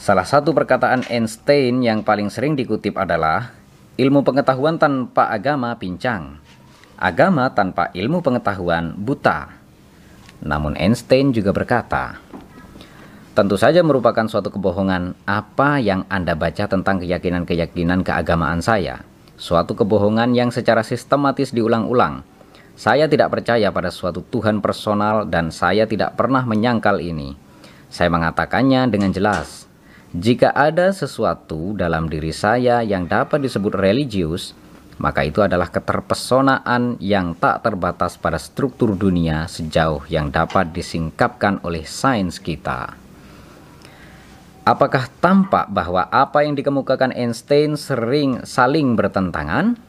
Salah 0.00 0.24
satu 0.24 0.50
perkataan 0.56 1.06
Einstein 1.06 1.84
yang 1.84 2.02
paling 2.02 2.32
sering 2.32 2.56
dikutip 2.56 2.96
adalah, 2.96 3.54
ilmu 4.00 4.24
pengetahuan 4.24 4.80
tanpa 4.80 5.30
agama 5.30 5.76
pincang. 5.76 6.40
Agama 6.96 7.52
tanpa 7.52 7.92
ilmu 7.92 8.24
pengetahuan 8.24 8.96
buta. 8.96 9.54
Namun 10.40 10.74
Einstein 10.80 11.36
juga 11.36 11.52
berkata, 11.52 12.16
tentu 13.40 13.56
saja 13.56 13.80
merupakan 13.80 14.28
suatu 14.28 14.52
kebohongan 14.52 15.16
apa 15.24 15.80
yang 15.80 16.04
Anda 16.12 16.36
baca 16.36 16.68
tentang 16.68 17.00
keyakinan-keyakinan 17.00 18.04
keagamaan 18.04 18.60
saya. 18.60 19.00
Suatu 19.40 19.72
kebohongan 19.72 20.36
yang 20.36 20.52
secara 20.52 20.84
sistematis 20.84 21.48
diulang-ulang. 21.48 22.20
Saya 22.76 23.08
tidak 23.08 23.32
percaya 23.32 23.72
pada 23.72 23.88
suatu 23.88 24.20
Tuhan 24.20 24.60
personal 24.60 25.24
dan 25.24 25.48
saya 25.48 25.88
tidak 25.88 26.20
pernah 26.20 26.44
menyangkal 26.44 27.00
ini. 27.00 27.32
Saya 27.88 28.12
mengatakannya 28.12 28.92
dengan 28.92 29.08
jelas. 29.08 29.64
Jika 30.12 30.52
ada 30.52 30.92
sesuatu 30.92 31.72
dalam 31.72 32.12
diri 32.12 32.36
saya 32.36 32.84
yang 32.84 33.08
dapat 33.08 33.40
disebut 33.40 33.72
religius, 33.72 34.52
maka 35.00 35.24
itu 35.24 35.40
adalah 35.40 35.72
keterpesonaan 35.72 37.00
yang 37.00 37.32
tak 37.40 37.64
terbatas 37.64 38.20
pada 38.20 38.36
struktur 38.36 38.92
dunia 38.92 39.48
sejauh 39.48 40.04
yang 40.12 40.28
dapat 40.28 40.76
disingkapkan 40.76 41.56
oleh 41.64 41.88
sains 41.88 42.36
kita. 42.36 42.99
Apakah 44.60 45.08
tampak 45.24 45.72
bahwa 45.72 46.04
apa 46.12 46.44
yang 46.44 46.52
dikemukakan 46.52 47.16
Einstein 47.16 47.80
sering 47.80 48.44
saling 48.44 48.92
bertentangan? 48.92 49.80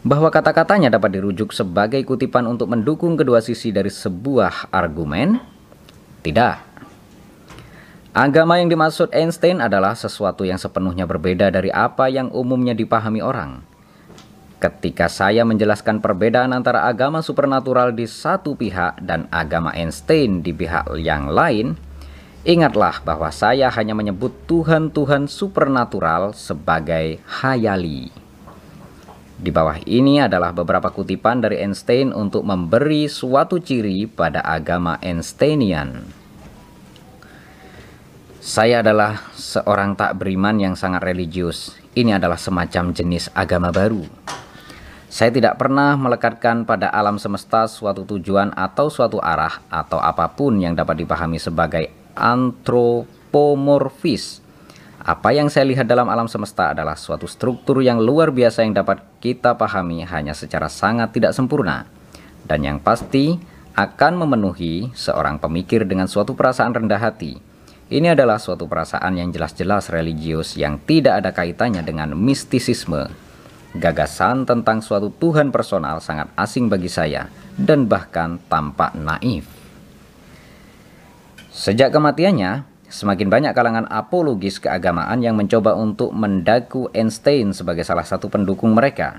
Bahwa 0.00 0.32
kata-katanya 0.32 0.88
dapat 0.88 1.20
dirujuk 1.20 1.52
sebagai 1.52 2.00
kutipan 2.08 2.48
untuk 2.48 2.72
mendukung 2.72 3.20
kedua 3.20 3.44
sisi 3.44 3.68
dari 3.68 3.92
sebuah 3.92 4.72
argumen? 4.72 5.36
Tidak. 6.24 6.56
Agama 8.16 8.56
yang 8.58 8.72
dimaksud 8.72 9.12
Einstein 9.12 9.60
adalah 9.60 9.92
sesuatu 9.92 10.42
yang 10.42 10.56
sepenuhnya 10.56 11.04
berbeda 11.04 11.52
dari 11.52 11.68
apa 11.68 12.08
yang 12.08 12.32
umumnya 12.32 12.72
dipahami 12.72 13.20
orang. 13.20 13.62
Ketika 14.60 15.12
saya 15.12 15.44
menjelaskan 15.44 16.00
perbedaan 16.00 16.56
antara 16.56 16.88
agama 16.88 17.20
supernatural 17.20 17.92
di 17.92 18.08
satu 18.08 18.56
pihak 18.56 18.98
dan 19.04 19.28
agama 19.28 19.72
Einstein 19.76 20.40
di 20.40 20.52
pihak 20.56 20.88
yang 20.96 21.28
lain, 21.28 21.76
ingatlah 22.44 23.04
bahwa 23.04 23.28
saya 23.28 23.68
hanya 23.68 23.92
menyebut 23.92 24.32
Tuhan-Tuhan 24.48 25.28
supernatural 25.28 26.32
sebagai 26.32 27.20
hayali. 27.28 28.08
Di 29.40 29.48
bawah 29.48 29.80
ini 29.88 30.20
adalah 30.20 30.52
beberapa 30.52 30.92
kutipan 30.92 31.40
dari 31.40 31.64
Einstein 31.64 32.12
untuk 32.12 32.44
memberi 32.44 33.08
suatu 33.08 33.56
ciri 33.56 34.04
pada 34.04 34.44
agama 34.44 35.00
Einsteinian. 35.00 36.04
Saya 38.40 38.84
adalah 38.84 39.32
seorang 39.32 39.96
tak 39.96 40.20
beriman 40.20 40.60
yang 40.60 40.74
sangat 40.76 41.04
religius. 41.04 41.76
Ini 41.96 42.20
adalah 42.20 42.36
semacam 42.36 42.92
jenis 42.92 43.32
agama 43.32 43.72
baru. 43.72 44.04
Saya 45.10 45.34
tidak 45.34 45.58
pernah 45.60 45.96
melekatkan 45.98 46.62
pada 46.64 46.88
alam 46.88 47.18
semesta 47.18 47.66
suatu 47.66 48.04
tujuan 48.06 48.52
atau 48.56 48.86
suatu 48.92 49.18
arah 49.24 49.60
atau 49.72 50.00
apa 50.00 50.28
pun 50.30 50.56
yang 50.60 50.76
dapat 50.76 51.02
dipahami 51.02 51.40
sebagai 51.40 51.99
antropomorfis. 52.16 54.40
Apa 55.00 55.32
yang 55.32 55.48
saya 55.48 55.64
lihat 55.64 55.88
dalam 55.88 56.12
alam 56.12 56.28
semesta 56.28 56.76
adalah 56.76 56.92
suatu 56.94 57.24
struktur 57.24 57.80
yang 57.80 57.96
luar 57.98 58.28
biasa 58.30 58.62
yang 58.62 58.76
dapat 58.76 59.00
kita 59.18 59.56
pahami 59.56 60.04
hanya 60.04 60.36
secara 60.36 60.68
sangat 60.68 61.16
tidak 61.16 61.32
sempurna. 61.32 61.88
Dan 62.44 62.64
yang 62.66 62.80
pasti 62.80 63.38
akan 63.74 64.16
memenuhi 64.26 64.90
seorang 64.92 65.38
pemikir 65.40 65.88
dengan 65.88 66.08
suatu 66.10 66.34
perasaan 66.36 66.74
rendah 66.76 67.00
hati. 67.00 67.40
Ini 67.90 68.14
adalah 68.14 68.38
suatu 68.38 68.70
perasaan 68.70 69.18
yang 69.18 69.34
jelas-jelas 69.34 69.90
religius 69.90 70.54
yang 70.54 70.78
tidak 70.84 71.24
ada 71.24 71.34
kaitannya 71.34 71.82
dengan 71.82 72.14
mistisisme 72.14 73.10
Gagasan 73.70 74.50
tentang 74.50 74.82
suatu 74.82 75.14
Tuhan 75.14 75.54
personal 75.54 76.02
sangat 76.02 76.26
asing 76.34 76.66
bagi 76.66 76.90
saya 76.90 77.30
dan 77.54 77.86
bahkan 77.86 78.42
tampak 78.50 78.98
naif. 78.98 79.59
Sejak 81.50 81.90
kematiannya, 81.90 82.62
semakin 82.86 83.26
banyak 83.26 83.52
kalangan 83.58 83.86
apologis 83.90 84.62
keagamaan 84.62 85.18
yang 85.18 85.34
mencoba 85.34 85.74
untuk 85.74 86.14
mendaku 86.14 86.86
Einstein 86.94 87.50
sebagai 87.50 87.82
salah 87.82 88.06
satu 88.06 88.30
pendukung 88.30 88.70
mereka. 88.70 89.18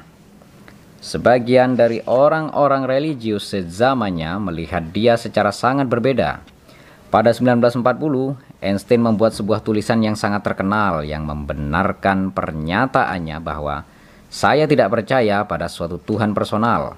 Sebagian 1.03 1.75
dari 1.75 1.99
orang-orang 2.07 2.87
religius 2.87 3.51
sezamannya 3.51 4.39
melihat 4.47 4.79
dia 4.95 5.19
secara 5.19 5.51
sangat 5.51 5.91
berbeda. 5.91 6.39
Pada 7.11 7.35
1940, 7.35 7.83
Einstein 8.63 9.03
membuat 9.03 9.35
sebuah 9.35 9.59
tulisan 9.59 9.99
yang 9.99 10.15
sangat 10.15 10.47
terkenal 10.47 11.03
yang 11.03 11.27
membenarkan 11.27 12.31
pernyataannya 12.31 13.43
bahwa 13.43 13.83
saya 14.31 14.63
tidak 14.63 14.87
percaya 14.87 15.43
pada 15.43 15.67
suatu 15.67 15.99
Tuhan 15.99 16.31
personal. 16.31 16.95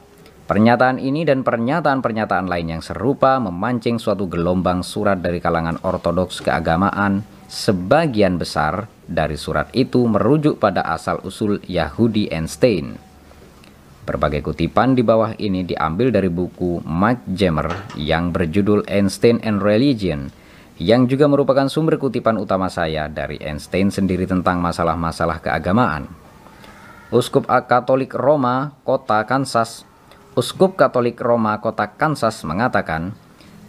Pernyataan 0.53 1.01
ini 1.01 1.25
dan 1.25 1.41
pernyataan-pernyataan 1.41 2.45
lain 2.45 2.77
yang 2.77 2.83
serupa 2.86 3.41
memancing 3.41 3.98
suatu 3.98 4.29
gelombang 4.29 4.86
surat 4.86 5.17
dari 5.17 5.41
kalangan 5.41 5.81
ortodoks 5.81 6.45
keagamaan. 6.45 7.25
Sebagian 7.49 8.38
besar 8.38 8.86
dari 9.01 9.34
surat 9.34 9.73
itu 9.73 10.06
merujuk 10.06 10.62
pada 10.62 10.86
asal-usul 10.86 11.58
Yahudi 11.65 12.30
Einstein. 12.30 13.01
Berbagai 14.06 14.45
kutipan 14.45 14.93
di 14.93 15.01
bawah 15.01 15.34
ini 15.41 15.65
diambil 15.65 16.13
dari 16.13 16.30
buku 16.30 16.86
Mike 16.86 17.34
Jammer 17.34 17.89
yang 17.97 18.30
berjudul 18.30 18.86
Einstein 18.86 19.41
and 19.41 19.58
Religion, 19.58 20.30
yang 20.78 21.10
juga 21.10 21.25
merupakan 21.25 21.65
sumber 21.65 21.97
kutipan 21.97 22.38
utama 22.38 22.69
saya 22.69 23.10
dari 23.10 23.41
Einstein 23.41 23.89
sendiri 23.89 24.30
tentang 24.30 24.62
masalah-masalah 24.62 25.41
keagamaan. 25.41 26.06
Uskup 27.10 27.49
Katolik 27.49 28.13
Roma 28.13 28.78
Kota 28.86 29.25
Kansas 29.25 29.89
Uskup 30.34 30.74
Katolik 30.74 31.22
Roma 31.22 31.62
Kota 31.62 31.86
Kansas 31.93 32.41
mengatakan 32.41 33.13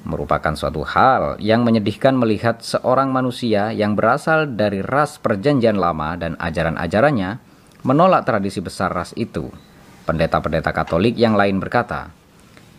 merupakan 0.00 0.56
suatu 0.56 0.80
hal 0.80 1.36
yang 1.36 1.60
menyedihkan 1.60 2.16
melihat 2.16 2.64
seorang 2.64 3.12
manusia 3.12 3.68
yang 3.76 3.92
berasal 3.92 4.48
dari 4.48 4.80
ras 4.80 5.20
perjanjian 5.20 5.76
lama 5.76 6.16
dan 6.16 6.40
ajaran-ajarannya 6.40 7.36
menolak 7.84 8.24
tradisi 8.24 8.64
besar 8.64 8.96
ras 8.96 9.12
itu. 9.12 9.52
Pendeta-pendeta 10.08 10.72
Katolik 10.72 11.20
yang 11.20 11.36
lain 11.36 11.60
berkata, 11.60 12.08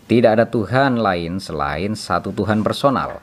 tidak 0.10 0.41
ada 0.41 0.45
Tuhan 0.50 0.98
lain 0.98 1.38
selain 1.38 1.93
satu 1.93 2.34
Tuhan 2.34 2.65
personal. 2.65 3.21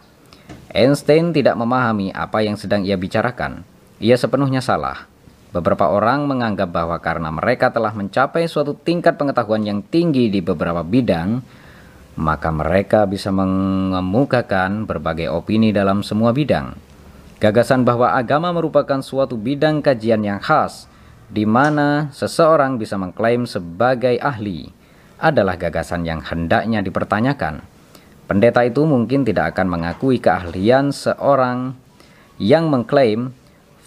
Einstein 0.70 1.34
tidak 1.34 1.58
memahami 1.58 2.14
apa 2.14 2.38
yang 2.46 2.54
sedang 2.54 2.86
ia 2.86 2.94
bicarakan. 2.94 3.66
Ia 3.98 4.14
sepenuhnya 4.14 4.62
salah. 4.62 5.10
Beberapa 5.52 5.92
orang 5.92 6.24
menganggap 6.24 6.72
bahwa 6.72 6.96
karena 6.96 7.28
mereka 7.28 7.68
telah 7.68 7.92
mencapai 7.92 8.48
suatu 8.48 8.72
tingkat 8.72 9.20
pengetahuan 9.20 9.60
yang 9.60 9.84
tinggi 9.84 10.32
di 10.32 10.40
beberapa 10.40 10.80
bidang, 10.80 11.44
maka 12.16 12.48
mereka 12.48 13.04
bisa 13.04 13.28
mengemukakan 13.28 14.88
berbagai 14.88 15.28
opini 15.28 15.68
dalam 15.68 16.00
semua 16.00 16.32
bidang. 16.32 16.72
Gagasan 17.36 17.84
bahwa 17.84 18.16
agama 18.16 18.48
merupakan 18.48 19.04
suatu 19.04 19.36
bidang 19.36 19.84
kajian 19.84 20.24
yang 20.24 20.40
khas, 20.40 20.88
di 21.28 21.44
mana 21.44 22.08
seseorang 22.16 22.80
bisa 22.80 22.96
mengklaim 22.96 23.44
sebagai 23.44 24.16
ahli, 24.24 24.72
adalah 25.20 25.60
gagasan 25.60 26.08
yang 26.08 26.24
hendaknya 26.24 26.80
dipertanyakan. 26.80 27.60
Pendeta 28.24 28.64
itu 28.64 28.88
mungkin 28.88 29.28
tidak 29.28 29.52
akan 29.52 29.68
mengakui 29.68 30.16
keahlian 30.16 30.96
seorang 30.96 31.76
yang 32.40 32.72
mengklaim 32.72 33.36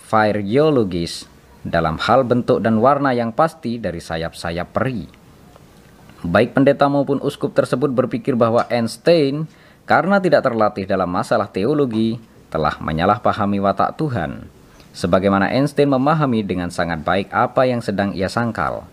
Phryologis 0.06 1.35
dalam 1.66 1.98
hal 1.98 2.22
bentuk 2.22 2.62
dan 2.62 2.78
warna 2.78 3.12
yang 3.18 3.34
pasti 3.34 3.82
dari 3.82 3.98
sayap-sayap 3.98 4.70
peri. 4.70 5.10
Baik 6.22 6.54
pendeta 6.54 6.86
maupun 6.86 7.18
uskup 7.26 7.58
tersebut 7.58 7.90
berpikir 7.90 8.38
bahwa 8.38 8.70
Einstein 8.70 9.50
karena 9.90 10.22
tidak 10.22 10.46
terlatih 10.46 10.86
dalam 10.86 11.10
masalah 11.10 11.50
teologi 11.50 12.22
telah 12.54 12.78
menyalahpahami 12.78 13.58
watak 13.62 13.98
Tuhan. 13.98 14.46
Sebagaimana 14.96 15.52
Einstein 15.52 15.92
memahami 15.92 16.46
dengan 16.46 16.72
sangat 16.72 17.04
baik 17.04 17.34
apa 17.34 17.68
yang 17.68 17.84
sedang 17.84 18.16
ia 18.16 18.32
sangkal. 18.32 18.88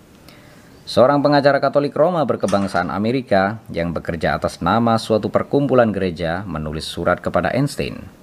Seorang 0.83 1.23
pengacara 1.23 1.63
Katolik 1.63 1.95
Roma 1.95 2.27
berkebangsaan 2.27 2.91
Amerika 2.91 3.63
yang 3.71 3.95
bekerja 3.95 4.35
atas 4.35 4.59
nama 4.59 4.99
suatu 4.99 5.31
perkumpulan 5.31 5.95
gereja 5.95 6.43
menulis 6.43 6.91
surat 6.91 7.23
kepada 7.23 7.55
Einstein. 7.55 8.22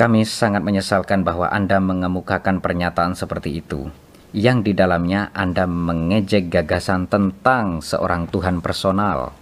Kami 0.00 0.24
sangat 0.24 0.64
menyesalkan 0.64 1.28
bahwa 1.28 1.52
Anda 1.52 1.76
mengemukakan 1.76 2.64
pernyataan 2.64 3.12
seperti 3.12 3.60
itu, 3.60 3.92
yang 4.32 4.64
di 4.64 4.72
dalamnya 4.72 5.28
Anda 5.36 5.68
mengejek 5.68 6.48
gagasan 6.48 7.04
tentang 7.04 7.84
seorang 7.84 8.24
Tuhan 8.32 8.64
personal. 8.64 9.36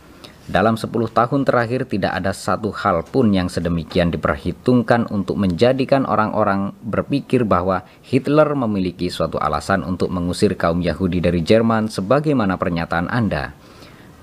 Dalam 0.51 0.75
10 0.75 0.90
tahun 1.14 1.47
terakhir 1.47 1.87
tidak 1.87 2.11
ada 2.11 2.35
satu 2.35 2.75
hal 2.75 3.07
pun 3.07 3.31
yang 3.31 3.47
sedemikian 3.47 4.11
diperhitungkan 4.11 5.07
untuk 5.14 5.38
menjadikan 5.38 6.03
orang-orang 6.03 6.75
berpikir 6.83 7.47
bahwa 7.47 7.87
Hitler 8.03 8.51
memiliki 8.59 9.14
suatu 9.14 9.38
alasan 9.38 9.87
untuk 9.87 10.11
mengusir 10.11 10.59
kaum 10.59 10.83
Yahudi 10.83 11.23
dari 11.23 11.38
Jerman 11.47 11.87
sebagaimana 11.87 12.59
pernyataan 12.59 13.07
Anda. 13.07 13.55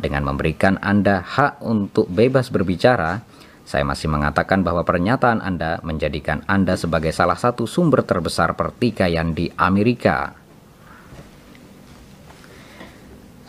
Dengan 0.04 0.28
memberikan 0.28 0.84
Anda 0.84 1.24
hak 1.24 1.64
untuk 1.64 2.12
bebas 2.12 2.52
berbicara, 2.52 3.24
saya 3.66 3.82
masih 3.82 4.06
mengatakan 4.14 4.62
bahwa 4.62 4.86
pernyataan 4.86 5.42
Anda 5.42 5.82
menjadikan 5.82 6.46
Anda 6.46 6.78
sebagai 6.78 7.10
salah 7.10 7.34
satu 7.34 7.66
sumber 7.66 8.06
terbesar 8.06 8.54
pertikaian 8.54 9.34
di 9.34 9.50
Amerika. 9.58 10.38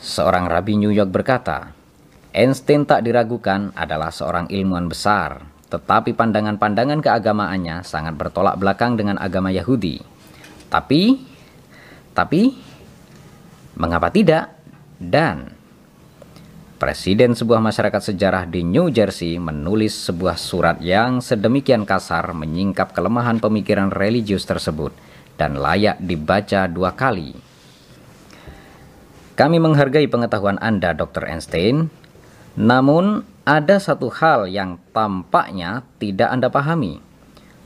Seorang 0.01 0.49
rabi 0.49 0.81
New 0.81 0.89
York 0.89 1.13
berkata, 1.13 1.77
Einstein 2.33 2.89
tak 2.89 3.05
diragukan 3.05 3.77
adalah 3.77 4.09
seorang 4.09 4.49
ilmuwan 4.49 4.89
besar, 4.89 5.45
tetapi 5.69 6.17
pandangan-pandangan 6.17 7.05
keagamaannya 7.05 7.85
sangat 7.85 8.17
bertolak 8.17 8.57
belakang 8.57 8.97
dengan 8.97 9.21
agama 9.21 9.53
Yahudi. 9.53 10.01
Tapi, 10.73 11.21
tapi, 12.17 12.57
mengapa 13.77 14.09
tidak? 14.09 14.49
Dan 14.97 15.56
Presiden 16.77 17.33
sebuah 17.33 17.65
masyarakat 17.65 18.13
sejarah 18.13 18.45
di 18.45 18.61
New 18.61 18.93
Jersey 18.93 19.41
menulis 19.41 19.97
sebuah 19.97 20.37
surat 20.37 20.77
yang 20.85 21.25
sedemikian 21.25 21.89
kasar 21.89 22.37
menyingkap 22.37 22.93
kelemahan 22.93 23.41
pemikiran 23.41 23.89
religius 23.89 24.45
tersebut 24.45 24.93
dan 25.41 25.57
layak 25.57 25.97
dibaca 26.05 26.69
dua 26.69 26.93
kali. 26.93 27.33
Kami 29.41 29.57
menghargai 29.57 30.05
pengetahuan 30.05 30.61
Anda, 30.61 30.93
Dr. 30.93 31.25
Einstein, 31.25 31.89
namun 32.61 33.25
ada 33.49 33.81
satu 33.81 34.13
hal 34.13 34.45
yang 34.45 34.77
tampaknya 34.93 35.81
tidak 35.97 36.29
Anda 36.29 36.53
pahami, 36.53 37.01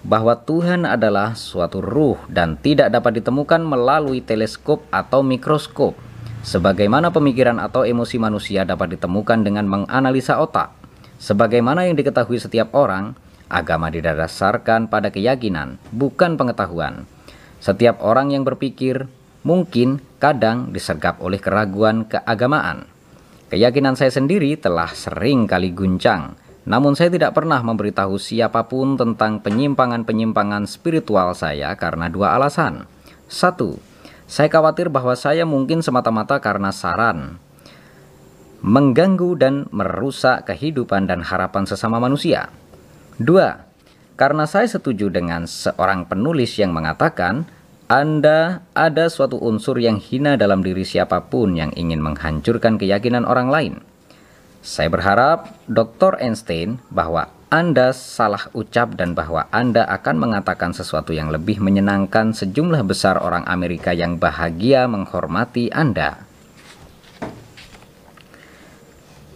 bahwa 0.07 0.38
Tuhan 0.38 0.87
adalah 0.87 1.35
suatu 1.35 1.83
ruh 1.83 2.18
dan 2.31 2.55
tidak 2.62 2.94
dapat 2.94 3.18
ditemukan 3.18 3.59
melalui 3.59 4.23
teleskop 4.23 4.87
atau 4.94 5.27
mikroskop, 5.27 5.99
sebagaimana 6.42 7.12
pemikiran 7.12 7.61
atau 7.61 7.85
emosi 7.85 8.16
manusia 8.16 8.64
dapat 8.64 8.96
ditemukan 8.96 9.44
dengan 9.44 9.68
menganalisa 9.68 10.40
otak. 10.40 10.72
Sebagaimana 11.20 11.85
yang 11.85 12.00
diketahui 12.00 12.40
setiap 12.40 12.72
orang, 12.72 13.12
agama 13.53 13.92
didasarkan 13.92 14.88
pada 14.88 15.12
keyakinan, 15.12 15.76
bukan 15.92 16.40
pengetahuan. 16.40 17.05
Setiap 17.61 18.00
orang 18.00 18.33
yang 18.33 18.46
berpikir 18.46 19.05
mungkin 19.44 20.00
kadang 20.16 20.72
disergap 20.72 21.20
oleh 21.20 21.37
keraguan 21.37 22.09
keagamaan. 22.09 22.88
Keyakinan 23.53 23.98
saya 23.98 24.14
sendiri 24.14 24.57
telah 24.57 24.88
sering 24.94 25.44
kali 25.44 25.74
guncang, 25.74 26.38
namun 26.64 26.94
saya 26.94 27.11
tidak 27.11 27.35
pernah 27.35 27.59
memberitahu 27.61 28.16
siapa 28.16 28.64
pun 28.70 28.94
tentang 28.94 29.42
penyimpangan-penyimpangan 29.42 30.70
spiritual 30.70 31.35
saya 31.35 31.74
karena 31.74 32.07
dua 32.07 32.38
alasan. 32.38 32.87
Satu, 33.26 33.76
saya 34.31 34.47
khawatir 34.47 34.95
bahwa 34.95 35.19
saya 35.19 35.43
mungkin 35.43 35.83
semata-mata 35.83 36.38
karena 36.38 36.71
saran, 36.71 37.43
mengganggu 38.62 39.35
dan 39.35 39.66
merusak 39.75 40.47
kehidupan 40.47 41.11
dan 41.11 41.27
harapan 41.27 41.66
sesama 41.66 41.99
manusia. 41.99 42.47
Dua, 43.19 43.66
karena 44.14 44.47
saya 44.47 44.71
setuju 44.71 45.11
dengan 45.11 45.51
seorang 45.51 46.07
penulis 46.07 46.55
yang 46.62 46.71
mengatakan 46.71 47.43
anda 47.90 48.62
ada 48.71 49.11
suatu 49.11 49.35
unsur 49.43 49.83
yang 49.83 49.99
hina 49.99 50.38
dalam 50.38 50.62
diri 50.62 50.87
siapa 50.87 51.27
pun 51.27 51.59
yang 51.59 51.75
ingin 51.75 51.99
menghancurkan 51.99 52.79
keyakinan 52.79 53.27
orang 53.27 53.51
lain. 53.51 53.75
Saya 54.62 54.95
berharap 54.95 55.59
Dr. 55.66 56.23
Einstein 56.23 56.79
bahwa 56.87 57.35
Anda 57.50 57.90
salah 57.90 58.46
ucap 58.54 58.94
dan 58.94 59.18
bahwa 59.18 59.50
Anda 59.50 59.82
akan 59.82 60.22
mengatakan 60.22 60.70
sesuatu 60.70 61.10
yang 61.10 61.34
lebih 61.34 61.58
menyenangkan 61.58 62.30
sejumlah 62.30 62.86
besar 62.86 63.18
orang 63.18 63.42
Amerika 63.50 63.90
yang 63.90 64.22
bahagia 64.22 64.86
menghormati 64.86 65.66
Anda. 65.74 66.22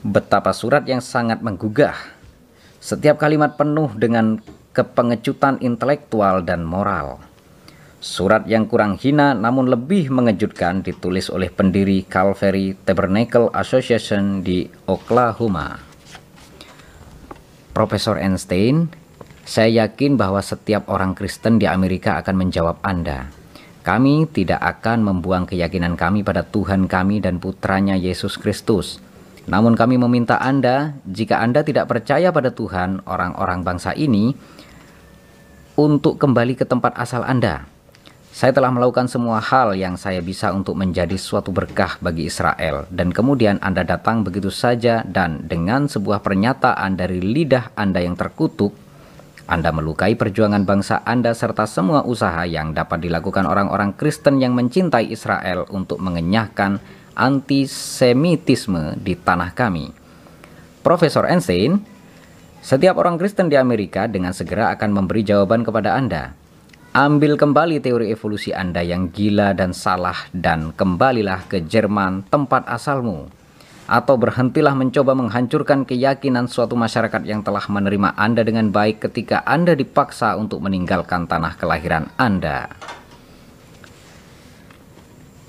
Betapa 0.06 0.54
surat 0.54 0.86
yang 0.86 1.02
sangat 1.02 1.42
menggugah. 1.42 1.98
Setiap 2.78 3.18
kalimat 3.18 3.58
penuh 3.58 3.90
dengan 3.98 4.38
kepengecutan 4.70 5.58
intelektual 5.58 6.46
dan 6.46 6.62
moral. 6.62 7.18
Surat 7.98 8.46
yang 8.46 8.70
kurang 8.70 8.94
hina 8.94 9.34
namun 9.34 9.66
lebih 9.66 10.14
mengejutkan 10.14 10.86
ditulis 10.86 11.34
oleh 11.34 11.50
pendiri 11.50 12.06
Calvary 12.06 12.78
Tabernacle 12.78 13.50
Association 13.50 14.46
di 14.46 14.70
Oklahoma. 14.86 15.93
Profesor 17.74 18.22
Einstein, 18.22 18.86
saya 19.42 19.82
yakin 19.82 20.14
bahwa 20.14 20.38
setiap 20.38 20.86
orang 20.86 21.18
Kristen 21.18 21.58
di 21.58 21.66
Amerika 21.66 22.22
akan 22.22 22.46
menjawab 22.46 22.78
Anda. 22.86 23.34
Kami 23.82 24.30
tidak 24.30 24.62
akan 24.62 25.02
membuang 25.02 25.44
keyakinan 25.50 25.98
kami 25.98 26.22
pada 26.22 26.46
Tuhan 26.46 26.86
kami 26.86 27.18
dan 27.18 27.42
putranya 27.42 27.98
Yesus 27.98 28.38
Kristus. 28.38 29.02
Namun 29.50 29.74
kami 29.74 29.98
meminta 29.98 30.38
Anda, 30.38 30.94
jika 31.02 31.42
Anda 31.42 31.66
tidak 31.66 31.90
percaya 31.90 32.30
pada 32.30 32.54
Tuhan 32.54 33.02
orang-orang 33.10 33.66
bangsa 33.66 33.90
ini, 33.92 34.38
untuk 35.74 36.22
kembali 36.22 36.54
ke 36.54 36.62
tempat 36.62 36.94
asal 36.94 37.26
Anda 37.26 37.73
saya 38.34 38.50
telah 38.50 38.74
melakukan 38.74 39.06
semua 39.06 39.38
hal 39.38 39.78
yang 39.78 39.94
saya 39.94 40.18
bisa 40.18 40.50
untuk 40.50 40.74
menjadi 40.74 41.14
suatu 41.14 41.54
berkah 41.54 42.02
bagi 42.02 42.26
Israel, 42.26 42.82
dan 42.90 43.14
kemudian 43.14 43.62
Anda 43.62 43.86
datang 43.86 44.26
begitu 44.26 44.50
saja, 44.50 45.06
dan 45.06 45.46
dengan 45.46 45.86
sebuah 45.86 46.18
pernyataan 46.18 46.98
dari 46.98 47.22
lidah 47.22 47.70
Anda 47.78 48.02
yang 48.02 48.18
terkutuk, 48.18 48.74
Anda 49.46 49.70
melukai 49.70 50.18
perjuangan 50.18 50.66
bangsa 50.66 51.06
Anda 51.06 51.30
serta 51.30 51.62
semua 51.70 52.02
usaha 52.02 52.42
yang 52.42 52.74
dapat 52.74 53.06
dilakukan 53.06 53.46
orang-orang 53.46 53.94
Kristen 53.94 54.42
yang 54.42 54.58
mencintai 54.58 55.14
Israel 55.14 55.70
untuk 55.70 56.02
mengenyahkan 56.02 56.82
antisemitisme 57.14 58.98
di 58.98 59.14
tanah 59.14 59.54
kami. 59.54 59.94
Profesor 60.82 61.30
Einstein, 61.30 61.78
setiap 62.58 62.98
orang 62.98 63.14
Kristen 63.14 63.46
di 63.46 63.54
Amerika 63.54 64.10
dengan 64.10 64.34
segera 64.34 64.74
akan 64.74 64.90
memberi 64.90 65.22
jawaban 65.22 65.62
kepada 65.62 65.94
Anda. 65.94 66.34
Ambil 66.94 67.34
kembali 67.34 67.82
teori 67.82 68.14
evolusi 68.14 68.54
Anda 68.54 68.78
yang 68.78 69.10
gila 69.10 69.50
dan 69.50 69.74
salah 69.74 70.30
dan 70.30 70.70
kembalilah 70.70 71.42
ke 71.50 71.66
Jerman 71.66 72.22
tempat 72.30 72.70
asalmu. 72.70 73.26
Atau 73.90 74.14
berhentilah 74.14 74.78
mencoba 74.78 75.18
menghancurkan 75.18 75.90
keyakinan 75.90 76.46
suatu 76.46 76.78
masyarakat 76.78 77.26
yang 77.26 77.42
telah 77.42 77.66
menerima 77.66 78.14
Anda 78.14 78.46
dengan 78.46 78.70
baik 78.70 79.10
ketika 79.10 79.42
Anda 79.42 79.74
dipaksa 79.74 80.38
untuk 80.38 80.62
meninggalkan 80.62 81.26
tanah 81.26 81.58
kelahiran 81.58 82.14
Anda. 82.14 82.70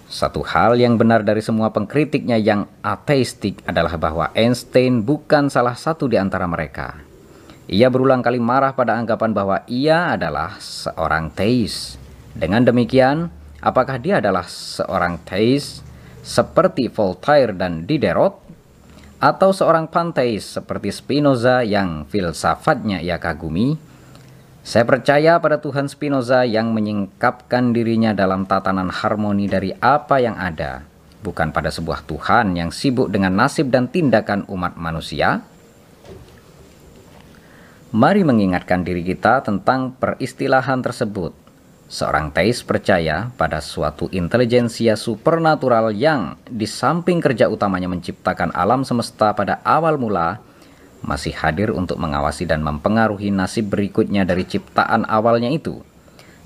Satu 0.09 0.41
hal 0.49 0.81
yang 0.81 0.97
benar 0.97 1.21
dari 1.21 1.45
semua 1.45 1.69
pengkritiknya 1.69 2.41
yang 2.41 2.65
ateistik 2.81 3.61
adalah 3.69 3.93
bahwa 4.01 4.33
Einstein 4.33 5.05
bukan 5.05 5.53
salah 5.53 5.77
satu 5.77 6.09
di 6.09 6.17
antara 6.17 6.49
mereka. 6.49 7.14
Ia 7.65 7.89
berulang 7.89 8.21
kali 8.21 8.37
marah 8.37 8.77
pada 8.77 8.93
anggapan 8.93 9.33
bahwa 9.33 9.65
ia 9.65 10.13
adalah 10.13 10.61
seorang 10.61 11.33
teis. 11.33 11.97
Dengan 12.37 12.61
demikian, 12.61 13.33
apakah 13.57 13.97
dia 13.97 14.21
adalah 14.21 14.45
seorang 14.45 15.17
teis 15.25 15.81
seperti 16.21 16.93
Voltaire 16.93 17.57
dan 17.57 17.89
Diderot? 17.89 18.37
Atau 19.17 19.49
seorang 19.49 19.89
panteis 19.89 20.45
seperti 20.45 20.93
Spinoza 20.93 21.65
yang 21.65 22.05
filsafatnya 22.05 23.01
ia 23.01 23.17
kagumi? 23.17 23.73
Saya 24.61 24.85
percaya 24.85 25.41
pada 25.41 25.57
Tuhan 25.57 25.89
Spinoza 25.89 26.45
yang 26.45 26.69
menyingkapkan 26.69 27.73
dirinya 27.73 28.13
dalam 28.13 28.45
tatanan 28.45 28.93
harmoni 28.93 29.49
dari 29.49 29.73
apa 29.77 30.21
yang 30.21 30.37
ada, 30.37 30.85
bukan 31.25 31.49
pada 31.49 31.73
sebuah 31.73 32.05
Tuhan 32.05 32.53
yang 32.53 32.69
sibuk 32.69 33.09
dengan 33.09 33.33
nasib 33.33 33.73
dan 33.73 33.89
tindakan 33.89 34.45
umat 34.49 34.77
manusia, 34.77 35.41
Mari 37.95 38.27
mengingatkan 38.27 38.83
diri 38.83 39.07
kita 39.07 39.39
tentang 39.39 39.95
peristilahan 39.95 40.83
tersebut. 40.83 41.31
Seorang 41.87 42.27
teis 42.35 42.59
percaya 42.59 43.31
pada 43.39 43.63
suatu 43.63 44.11
intelijensia 44.11 44.99
supernatural 44.99 45.95
yang 45.95 46.35
di 46.43 46.67
samping 46.67 47.23
kerja 47.23 47.47
utamanya 47.47 47.87
menciptakan 47.87 48.51
alam 48.51 48.83
semesta 48.83 49.31
pada 49.31 49.63
awal 49.63 49.95
mula, 49.95 50.43
masih 51.07 51.31
hadir 51.39 51.71
untuk 51.71 51.95
mengawasi 51.95 52.43
dan 52.43 52.67
mempengaruhi 52.67 53.31
nasib 53.31 53.71
berikutnya 53.71 54.27
dari 54.27 54.43
ciptaan 54.43 55.07
awalnya 55.07 55.47
itu. 55.55 55.79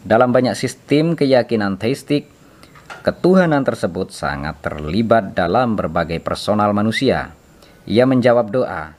Dalam 0.05 0.29
banyak 0.29 0.53
sistem 0.53 1.17
keyakinan 1.17 1.81
teistik, 1.81 2.29
ketuhanan 3.01 3.65
tersebut 3.65 4.13
sangat 4.13 4.61
terlibat 4.61 5.33
dalam 5.33 5.73
berbagai 5.73 6.21
personal 6.21 6.77
manusia. 6.77 7.33
Ia 7.89 8.05
menjawab 8.05 8.53
doa, 8.53 8.98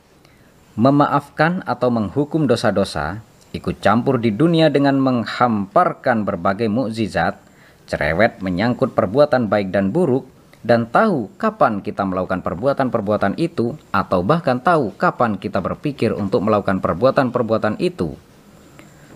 memaafkan 0.80 1.60
atau 1.68 1.92
menghukum 1.92 2.48
dosa-dosa, 2.48 3.20
ikut 3.52 3.84
campur 3.84 4.16
di 4.16 4.32
dunia 4.32 4.72
dengan 4.72 4.96
menghamparkan 4.96 6.24
berbagai 6.24 6.72
mukjizat, 6.72 7.36
cerewet 7.84 8.40
menyangkut 8.40 8.96
perbuatan 8.96 9.52
baik 9.52 9.68
dan 9.76 9.92
buruk, 9.92 10.24
dan 10.64 10.88
tahu 10.88 11.28
kapan 11.36 11.84
kita 11.84 12.08
melakukan 12.08 12.40
perbuatan-perbuatan 12.40 13.36
itu, 13.36 13.76
atau 13.92 14.24
bahkan 14.24 14.56
tahu 14.56 14.96
kapan 14.96 15.36
kita 15.36 15.60
berpikir 15.60 16.16
untuk 16.16 16.48
melakukan 16.48 16.80
perbuatan-perbuatan 16.80 17.76
itu. 17.76 18.16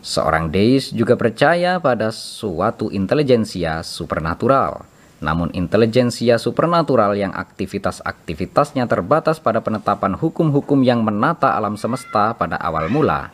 Seorang 0.05 0.53
deis 0.53 0.92
juga 0.92 1.16
percaya 1.16 1.81
pada 1.81 2.12
suatu 2.12 2.92
intelijensia 2.92 3.81
supernatural 3.81 4.85
namun 5.22 5.53
intelijensia 5.55 6.40
supernatural 6.40 7.14
yang 7.14 7.31
aktivitas-aktivitasnya 7.31 8.90
terbatas 8.90 9.38
pada 9.38 9.62
penetapan 9.62 10.18
hukum-hukum 10.18 10.83
yang 10.83 11.07
menata 11.07 11.55
alam 11.55 11.79
semesta 11.79 12.35
pada 12.35 12.59
awal 12.59 12.90
mula. 12.90 13.31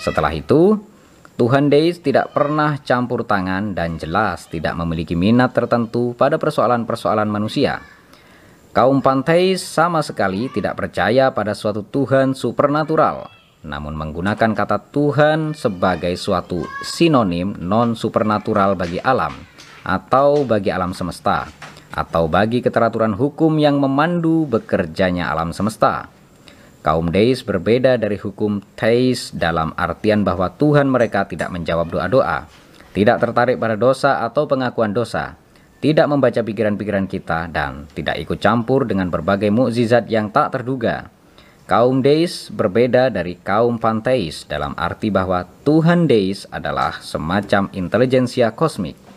Setelah 0.00 0.32
itu, 0.32 0.80
Tuhan 1.40 1.72
Deis 1.72 2.00
tidak 2.04 2.36
pernah 2.36 2.76
campur 2.84 3.24
tangan 3.24 3.72
dan 3.72 3.96
jelas 3.96 4.44
tidak 4.52 4.76
memiliki 4.76 5.16
minat 5.16 5.56
tertentu 5.56 6.12
pada 6.12 6.36
persoalan-persoalan 6.36 7.28
manusia. 7.28 7.80
Kaum 8.70 9.02
panteis 9.02 9.66
sama 9.66 9.98
sekali 9.98 10.46
tidak 10.46 10.78
percaya 10.78 11.34
pada 11.34 11.58
suatu 11.58 11.82
Tuhan 11.82 12.38
supernatural, 12.38 13.26
namun 13.66 13.98
menggunakan 13.98 14.54
kata 14.54 14.94
Tuhan 14.94 15.58
sebagai 15.58 16.14
suatu 16.14 16.62
sinonim 16.86 17.58
non-supernatural 17.58 18.78
bagi 18.78 19.02
alam 19.02 19.49
atau 19.90 20.46
bagi 20.46 20.70
alam 20.70 20.94
semesta, 20.94 21.50
atau 21.90 22.30
bagi 22.30 22.62
keteraturan 22.62 23.18
hukum 23.18 23.58
yang 23.58 23.82
memandu 23.82 24.46
bekerjanya 24.46 25.34
alam 25.34 25.50
semesta. 25.50 26.06
Kaum 26.86 27.10
Deis 27.10 27.42
berbeda 27.42 27.98
dari 27.98 28.14
hukum 28.14 28.62
Teis 28.78 29.34
dalam 29.34 29.74
artian 29.74 30.22
bahwa 30.22 30.46
Tuhan 30.54 30.86
mereka 30.86 31.26
tidak 31.26 31.50
menjawab 31.50 31.90
doa-doa, 31.90 32.46
tidak 32.94 33.18
tertarik 33.18 33.58
pada 33.58 33.74
dosa 33.74 34.22
atau 34.22 34.46
pengakuan 34.46 34.94
dosa, 34.94 35.34
tidak 35.82 36.06
membaca 36.06 36.38
pikiran-pikiran 36.40 37.10
kita, 37.10 37.50
dan 37.50 37.90
tidak 37.92 38.16
ikut 38.22 38.38
campur 38.38 38.86
dengan 38.86 39.10
berbagai 39.10 39.50
mukjizat 39.50 40.06
yang 40.06 40.30
tak 40.30 40.54
terduga. 40.54 41.10
Kaum 41.66 42.00
Deis 42.00 42.48
berbeda 42.48 43.10
dari 43.10 43.38
kaum 43.38 43.78
Panteis 43.78 44.46
dalam 44.46 44.72
arti 44.78 45.10
bahwa 45.10 45.46
Tuhan 45.66 46.06
Deis 46.06 46.46
adalah 46.50 46.98
semacam 46.98 47.70
intelijensia 47.76 48.50
kosmik 48.54 49.09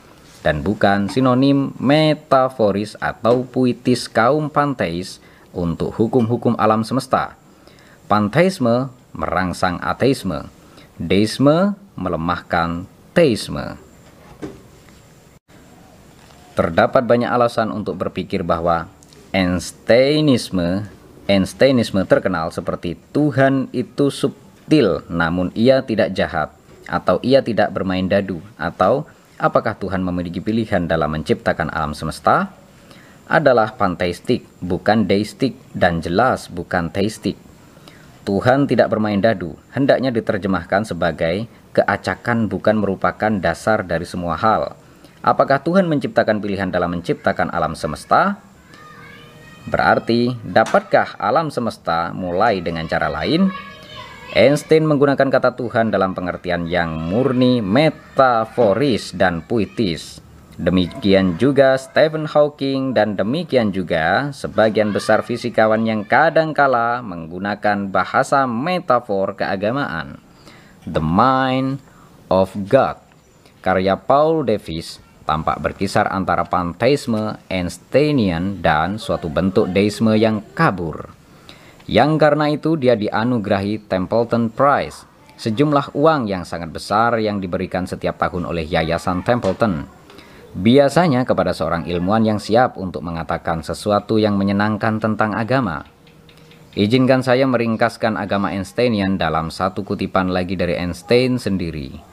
dan 0.43 0.59
bukan 0.59 1.07
sinonim 1.07 1.71
metaforis 1.79 2.99
atau 2.99 3.47
puitis 3.47 4.11
kaum 4.11 4.51
Panteis 4.51 5.23
untuk 5.55 5.95
hukum-hukum 5.95 6.59
alam 6.59 6.83
semesta. 6.83 7.39
Panteisme 8.11 8.91
merangsang 9.15 9.79
ateisme, 9.79 10.51
deisme 10.99 11.79
melemahkan 11.95 12.83
teisme. 13.15 13.79
Terdapat 16.53 17.01
banyak 17.07 17.31
alasan 17.31 17.73
untuk 17.73 17.97
berpikir 17.97 18.45
bahwa 18.45 18.85
Einsteinisme, 19.33 20.85
Einsteinisme 21.25 22.05
terkenal 22.05 22.53
seperti 22.53 22.99
Tuhan 23.09 23.71
itu 23.73 24.13
subtil 24.13 25.01
namun 25.09 25.49
ia 25.57 25.81
tidak 25.81 26.13
jahat 26.13 26.53
atau 26.85 27.17
ia 27.25 27.41
tidak 27.41 27.73
bermain 27.73 28.05
dadu 28.05 28.43
atau 28.59 29.07
apakah 29.39 29.77
Tuhan 29.77 30.01
memiliki 30.01 30.41
pilihan 30.41 30.85
dalam 30.85 31.13
menciptakan 31.13 31.71
alam 31.73 31.95
semesta 31.97 32.53
adalah 33.29 33.73
panteistik 33.73 34.43
bukan 34.59 35.07
deistik 35.07 35.55
dan 35.71 36.03
jelas 36.03 36.51
bukan 36.51 36.91
teistik. 36.91 37.39
Tuhan 38.23 38.67
tidak 38.67 38.91
bermain 38.91 39.19
dadu 39.19 39.55
hendaknya 39.71 40.11
diterjemahkan 40.11 40.87
sebagai 40.87 41.47
keacakan 41.75 42.47
bukan 42.47 42.79
merupakan 42.79 43.31
dasar 43.39 43.83
dari 43.83 44.07
semua 44.07 44.39
hal 44.39 44.79
Apakah 45.23 45.63
Tuhan 45.63 45.87
menciptakan 45.87 46.43
pilihan 46.43 46.67
dalam 46.67 46.99
menciptakan 46.99 47.47
alam 47.55 47.79
semesta? 47.79 48.43
Berarti, 49.63 50.35
dapatkah 50.43 51.15
alam 51.15 51.47
semesta 51.47 52.11
mulai 52.11 52.59
dengan 52.59 52.83
cara 52.91 53.07
lain? 53.07 53.47
Einstein 54.33 54.89
menggunakan 54.89 55.29
kata 55.29 55.53
Tuhan 55.53 55.93
dalam 55.93 56.17
pengertian 56.17 56.65
yang 56.65 56.97
murni 56.97 57.61
metaforis 57.61 59.13
dan 59.13 59.45
puitis. 59.45 60.25
Demikian 60.57 61.37
juga 61.37 61.77
Stephen 61.77 62.25
Hawking 62.25 62.97
dan 62.97 63.13
demikian 63.13 63.69
juga 63.69 64.33
sebagian 64.33 64.89
besar 64.89 65.21
fisikawan 65.21 65.85
yang 65.85 66.01
kadangkala 66.01 67.05
menggunakan 67.05 67.93
bahasa 67.93 68.49
metafor 68.49 69.37
keagamaan. 69.37 70.17
The 70.89 71.01
Mind 71.01 71.77
of 72.25 72.57
God 72.65 72.97
karya 73.61 74.01
Paul 74.01 74.49
Davis 74.49 74.97
tampak 75.29 75.61
berkisar 75.61 76.09
antara 76.09 76.41
panteisme 76.49 77.37
Einsteinian 77.53 78.65
dan 78.65 78.97
suatu 78.97 79.29
bentuk 79.29 79.69
deisme 79.69 80.17
yang 80.17 80.41
kabur. 80.57 81.22
Yang 81.83 82.11
karena 82.15 82.45
itu 82.47 82.79
dia 82.79 82.95
dianugerahi 82.95 83.91
Templeton 83.91 84.47
Prize, 84.47 85.03
sejumlah 85.35 85.91
uang 85.91 86.31
yang 86.31 86.47
sangat 86.47 86.71
besar 86.71 87.19
yang 87.19 87.43
diberikan 87.43 87.83
setiap 87.83 88.15
tahun 88.15 88.47
oleh 88.47 88.63
Yayasan 88.63 89.27
Templeton. 89.27 89.83
Biasanya 90.53 91.27
kepada 91.27 91.51
seorang 91.51 91.89
ilmuwan 91.89 92.23
yang 92.23 92.39
siap 92.39 92.79
untuk 92.79 93.01
mengatakan 93.03 93.65
sesuatu 93.65 94.15
yang 94.21 94.39
menyenangkan 94.39 95.01
tentang 95.01 95.35
agama. 95.35 95.83
Izinkan 96.73 97.21
saya 97.21 97.45
meringkaskan 97.49 98.15
agama 98.17 98.53
Einsteinian 98.53 99.19
dalam 99.19 99.51
satu 99.51 99.83
kutipan 99.85 100.31
lagi 100.31 100.57
dari 100.57 100.77
Einstein 100.77 101.37
sendiri 101.37 102.12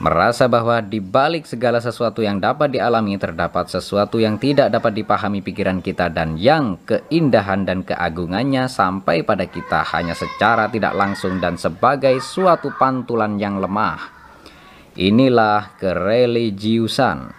merasa 0.00 0.48
bahwa 0.48 0.80
di 0.80 0.96
balik 0.96 1.44
segala 1.44 1.76
sesuatu 1.76 2.24
yang 2.24 2.40
dapat 2.40 2.72
dialami 2.72 3.20
terdapat 3.20 3.68
sesuatu 3.68 4.16
yang 4.16 4.40
tidak 4.40 4.72
dapat 4.72 4.96
dipahami 4.96 5.44
pikiran 5.44 5.84
kita 5.84 6.08
dan 6.08 6.40
yang 6.40 6.80
keindahan 6.88 7.68
dan 7.68 7.84
keagungannya 7.84 8.64
sampai 8.64 9.20
pada 9.20 9.44
kita 9.44 9.84
hanya 9.92 10.16
secara 10.16 10.72
tidak 10.72 10.96
langsung 10.96 11.36
dan 11.36 11.60
sebagai 11.60 12.16
suatu 12.24 12.72
pantulan 12.80 13.36
yang 13.36 13.60
lemah. 13.60 14.00
Inilah 14.96 15.76
kereligiusan. 15.76 17.36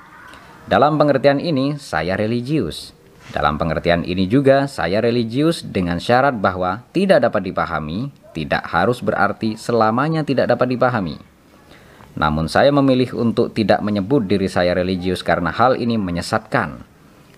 Dalam 0.70 1.02
pengertian 1.02 1.42
ini, 1.42 1.82
saya 1.82 2.14
religius. 2.14 2.94
Dalam 3.34 3.58
pengertian 3.58 4.06
ini 4.06 4.30
juga, 4.30 4.70
saya 4.70 5.02
religius 5.02 5.66
dengan 5.66 5.98
syarat 5.98 6.38
bahwa 6.38 6.86
tidak 6.94 7.26
dapat 7.26 7.50
dipahami, 7.50 8.14
tidak 8.38 8.70
harus 8.70 9.02
berarti 9.02 9.58
selamanya 9.58 10.22
tidak 10.22 10.46
dapat 10.54 10.78
dipahami. 10.78 11.31
Namun 12.16 12.52
saya 12.52 12.76
memilih 12.76 13.16
untuk 13.16 13.56
tidak 13.56 13.80
menyebut 13.80 14.28
diri 14.28 14.52
saya 14.52 14.76
religius 14.76 15.24
karena 15.24 15.52
hal 15.52 15.80
ini 15.80 15.96
menyesatkan. 15.96 16.84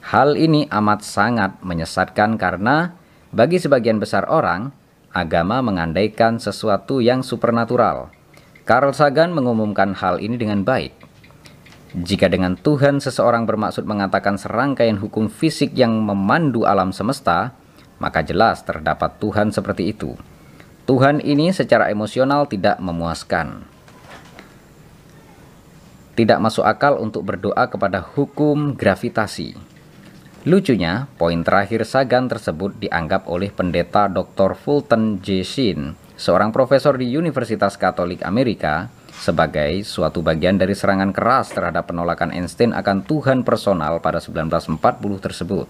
Hal 0.03 0.35
ini 0.35 0.65
amat 0.67 1.05
sangat 1.05 1.61
menyesatkan 1.61 2.35
karena 2.35 2.97
bagi 3.31 3.61
sebagian 3.61 4.01
besar 4.01 4.27
orang, 4.27 4.73
agama 5.13 5.61
mengandaikan 5.61 6.41
sesuatu 6.41 6.99
yang 6.99 7.21
supernatural. 7.21 8.09
Carl 8.65 8.91
Sagan 8.91 9.31
mengumumkan 9.31 9.93
hal 9.93 10.17
ini 10.19 10.35
dengan 10.35 10.65
baik. 10.65 10.91
Jika 11.93 12.25
dengan 12.25 12.57
Tuhan 12.57 12.97
seseorang 12.97 13.45
bermaksud 13.45 13.85
mengatakan 13.85 14.41
serangkaian 14.41 14.97
hukum 14.97 15.29
fisik 15.29 15.77
yang 15.77 15.93
memandu 16.01 16.65
alam 16.65 16.89
semesta, 16.89 17.53
maka 18.01 18.25
jelas 18.25 18.65
terdapat 18.65 19.21
Tuhan 19.21 19.53
seperti 19.53 19.93
itu. 19.93 20.17
Tuhan 20.89 21.21
ini 21.21 21.53
secara 21.53 21.93
emosional 21.93 22.49
tidak 22.49 22.81
memuaskan 22.81 23.72
tidak 26.13 26.37
masuk 26.37 26.61
akal 26.61 27.01
untuk 27.01 27.25
berdoa 27.25 27.65
kepada 27.65 28.05
hukum 28.13 28.77
gravitasi. 28.77 29.57
Lucunya, 30.43 31.07
poin 31.17 31.39
terakhir 31.41 31.87
Sagan 31.87 32.27
tersebut 32.29 32.75
dianggap 32.77 33.25
oleh 33.31 33.49
pendeta 33.49 34.11
Dr. 34.11 34.53
Fulton 34.53 35.23
J. 35.23 35.41
Sheen, 35.41 35.95
seorang 36.19 36.51
profesor 36.51 36.99
di 36.99 37.09
Universitas 37.15 37.79
Katolik 37.79 38.21
Amerika, 38.27 38.91
sebagai 39.09 39.87
suatu 39.87 40.19
bagian 40.19 40.59
dari 40.59 40.75
serangan 40.75 41.15
keras 41.15 41.55
terhadap 41.55 41.87
penolakan 41.89 42.35
Einstein 42.35 42.75
akan 42.75 43.07
Tuhan 43.07 43.47
personal 43.47 44.03
pada 44.03 44.19
1940 44.19 44.77
tersebut. 45.23 45.67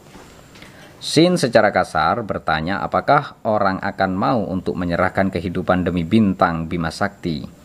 Shin 1.04 1.36
secara 1.36 1.70
kasar 1.70 2.24
bertanya 2.24 2.80
apakah 2.80 3.36
orang 3.44 3.78
akan 3.84 4.12
mau 4.16 4.42
untuk 4.48 4.80
menyerahkan 4.80 5.30
kehidupan 5.30 5.84
demi 5.84 6.08
bintang 6.08 6.66
Bima 6.66 6.90
Sakti 6.90 7.63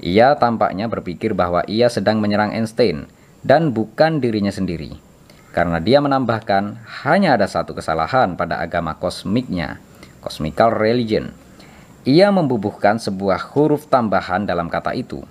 ia 0.00 0.36
tampaknya 0.36 0.92
berpikir 0.92 1.32
bahwa 1.32 1.64
ia 1.64 1.88
sedang 1.88 2.20
menyerang 2.20 2.52
Einstein 2.52 3.08
dan 3.40 3.72
bukan 3.72 4.20
dirinya 4.20 4.52
sendiri. 4.52 4.98
Karena 5.56 5.80
dia 5.80 6.04
menambahkan 6.04 6.76
hanya 7.08 7.32
ada 7.40 7.48
satu 7.48 7.72
kesalahan 7.72 8.36
pada 8.36 8.60
agama 8.60 8.92
kosmiknya, 8.92 9.80
cosmical 10.20 10.68
religion. 10.68 11.32
Ia 12.04 12.28
membubuhkan 12.28 13.00
sebuah 13.00 13.56
huruf 13.56 13.88
tambahan 13.88 14.44
dalam 14.44 14.68
kata 14.68 14.92
itu, 14.92 15.24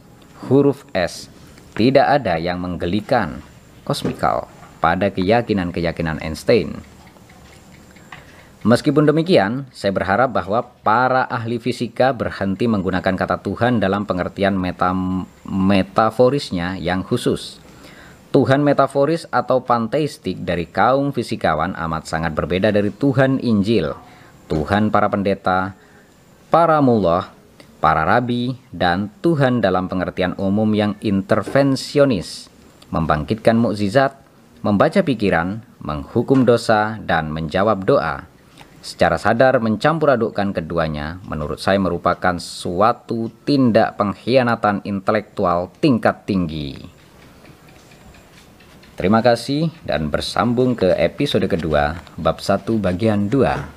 huruf 0.50 0.82
S. 0.98 1.30
Tidak 1.78 2.04
ada 2.04 2.42
yang 2.42 2.58
menggelikan, 2.58 3.44
cosmical, 3.86 4.50
pada 4.82 5.14
keyakinan-keyakinan 5.14 6.24
Einstein. 6.26 6.95
Meskipun 8.66 9.06
demikian, 9.06 9.70
saya 9.70 9.94
berharap 9.94 10.34
bahwa 10.34 10.66
para 10.82 11.22
ahli 11.30 11.62
fisika 11.62 12.10
berhenti 12.18 12.66
menggunakan 12.66 13.14
kata 13.14 13.38
Tuhan 13.46 13.78
dalam 13.78 14.10
pengertian 14.10 14.58
meta 14.58 14.90
metaforisnya 15.46 16.74
yang 16.82 17.06
khusus. 17.06 17.62
Tuhan 18.34 18.66
metaforis 18.66 19.30
atau 19.30 19.62
panteistik 19.62 20.42
dari 20.42 20.66
kaum 20.66 21.14
fisikawan 21.14 21.78
amat 21.78 22.10
sangat 22.10 22.34
berbeda 22.34 22.74
dari 22.74 22.90
Tuhan 22.90 23.38
Injil, 23.38 23.94
Tuhan 24.50 24.90
para 24.90 25.14
pendeta, 25.14 25.78
para 26.50 26.82
mullah, 26.82 27.30
para 27.78 28.02
rabi, 28.02 28.58
dan 28.74 29.14
Tuhan 29.22 29.62
dalam 29.62 29.86
pengertian 29.86 30.34
umum 30.42 30.74
yang 30.74 30.98
intervensionis, 31.06 32.50
membangkitkan 32.90 33.62
mukjizat, 33.62 34.18
membaca 34.66 35.06
pikiran, 35.06 35.62
menghukum 35.86 36.50
dosa, 36.50 36.98
dan 37.06 37.30
menjawab 37.30 37.86
doa 37.86 38.34
secara 38.86 39.18
sadar 39.18 39.58
mencampur 39.58 40.14
adukkan 40.14 40.54
keduanya 40.54 41.18
menurut 41.26 41.58
saya 41.58 41.82
merupakan 41.82 42.38
suatu 42.38 43.34
tindak 43.42 43.98
pengkhianatan 43.98 44.86
intelektual 44.86 45.74
tingkat 45.82 46.30
tinggi. 46.30 46.86
Terima 48.94 49.26
kasih 49.26 49.74
dan 49.82 50.14
bersambung 50.14 50.78
ke 50.78 50.94
episode 51.02 51.50
kedua 51.50 51.98
bab 52.14 52.38
1 52.38 52.78
bagian 52.78 53.26
2. 53.26 53.75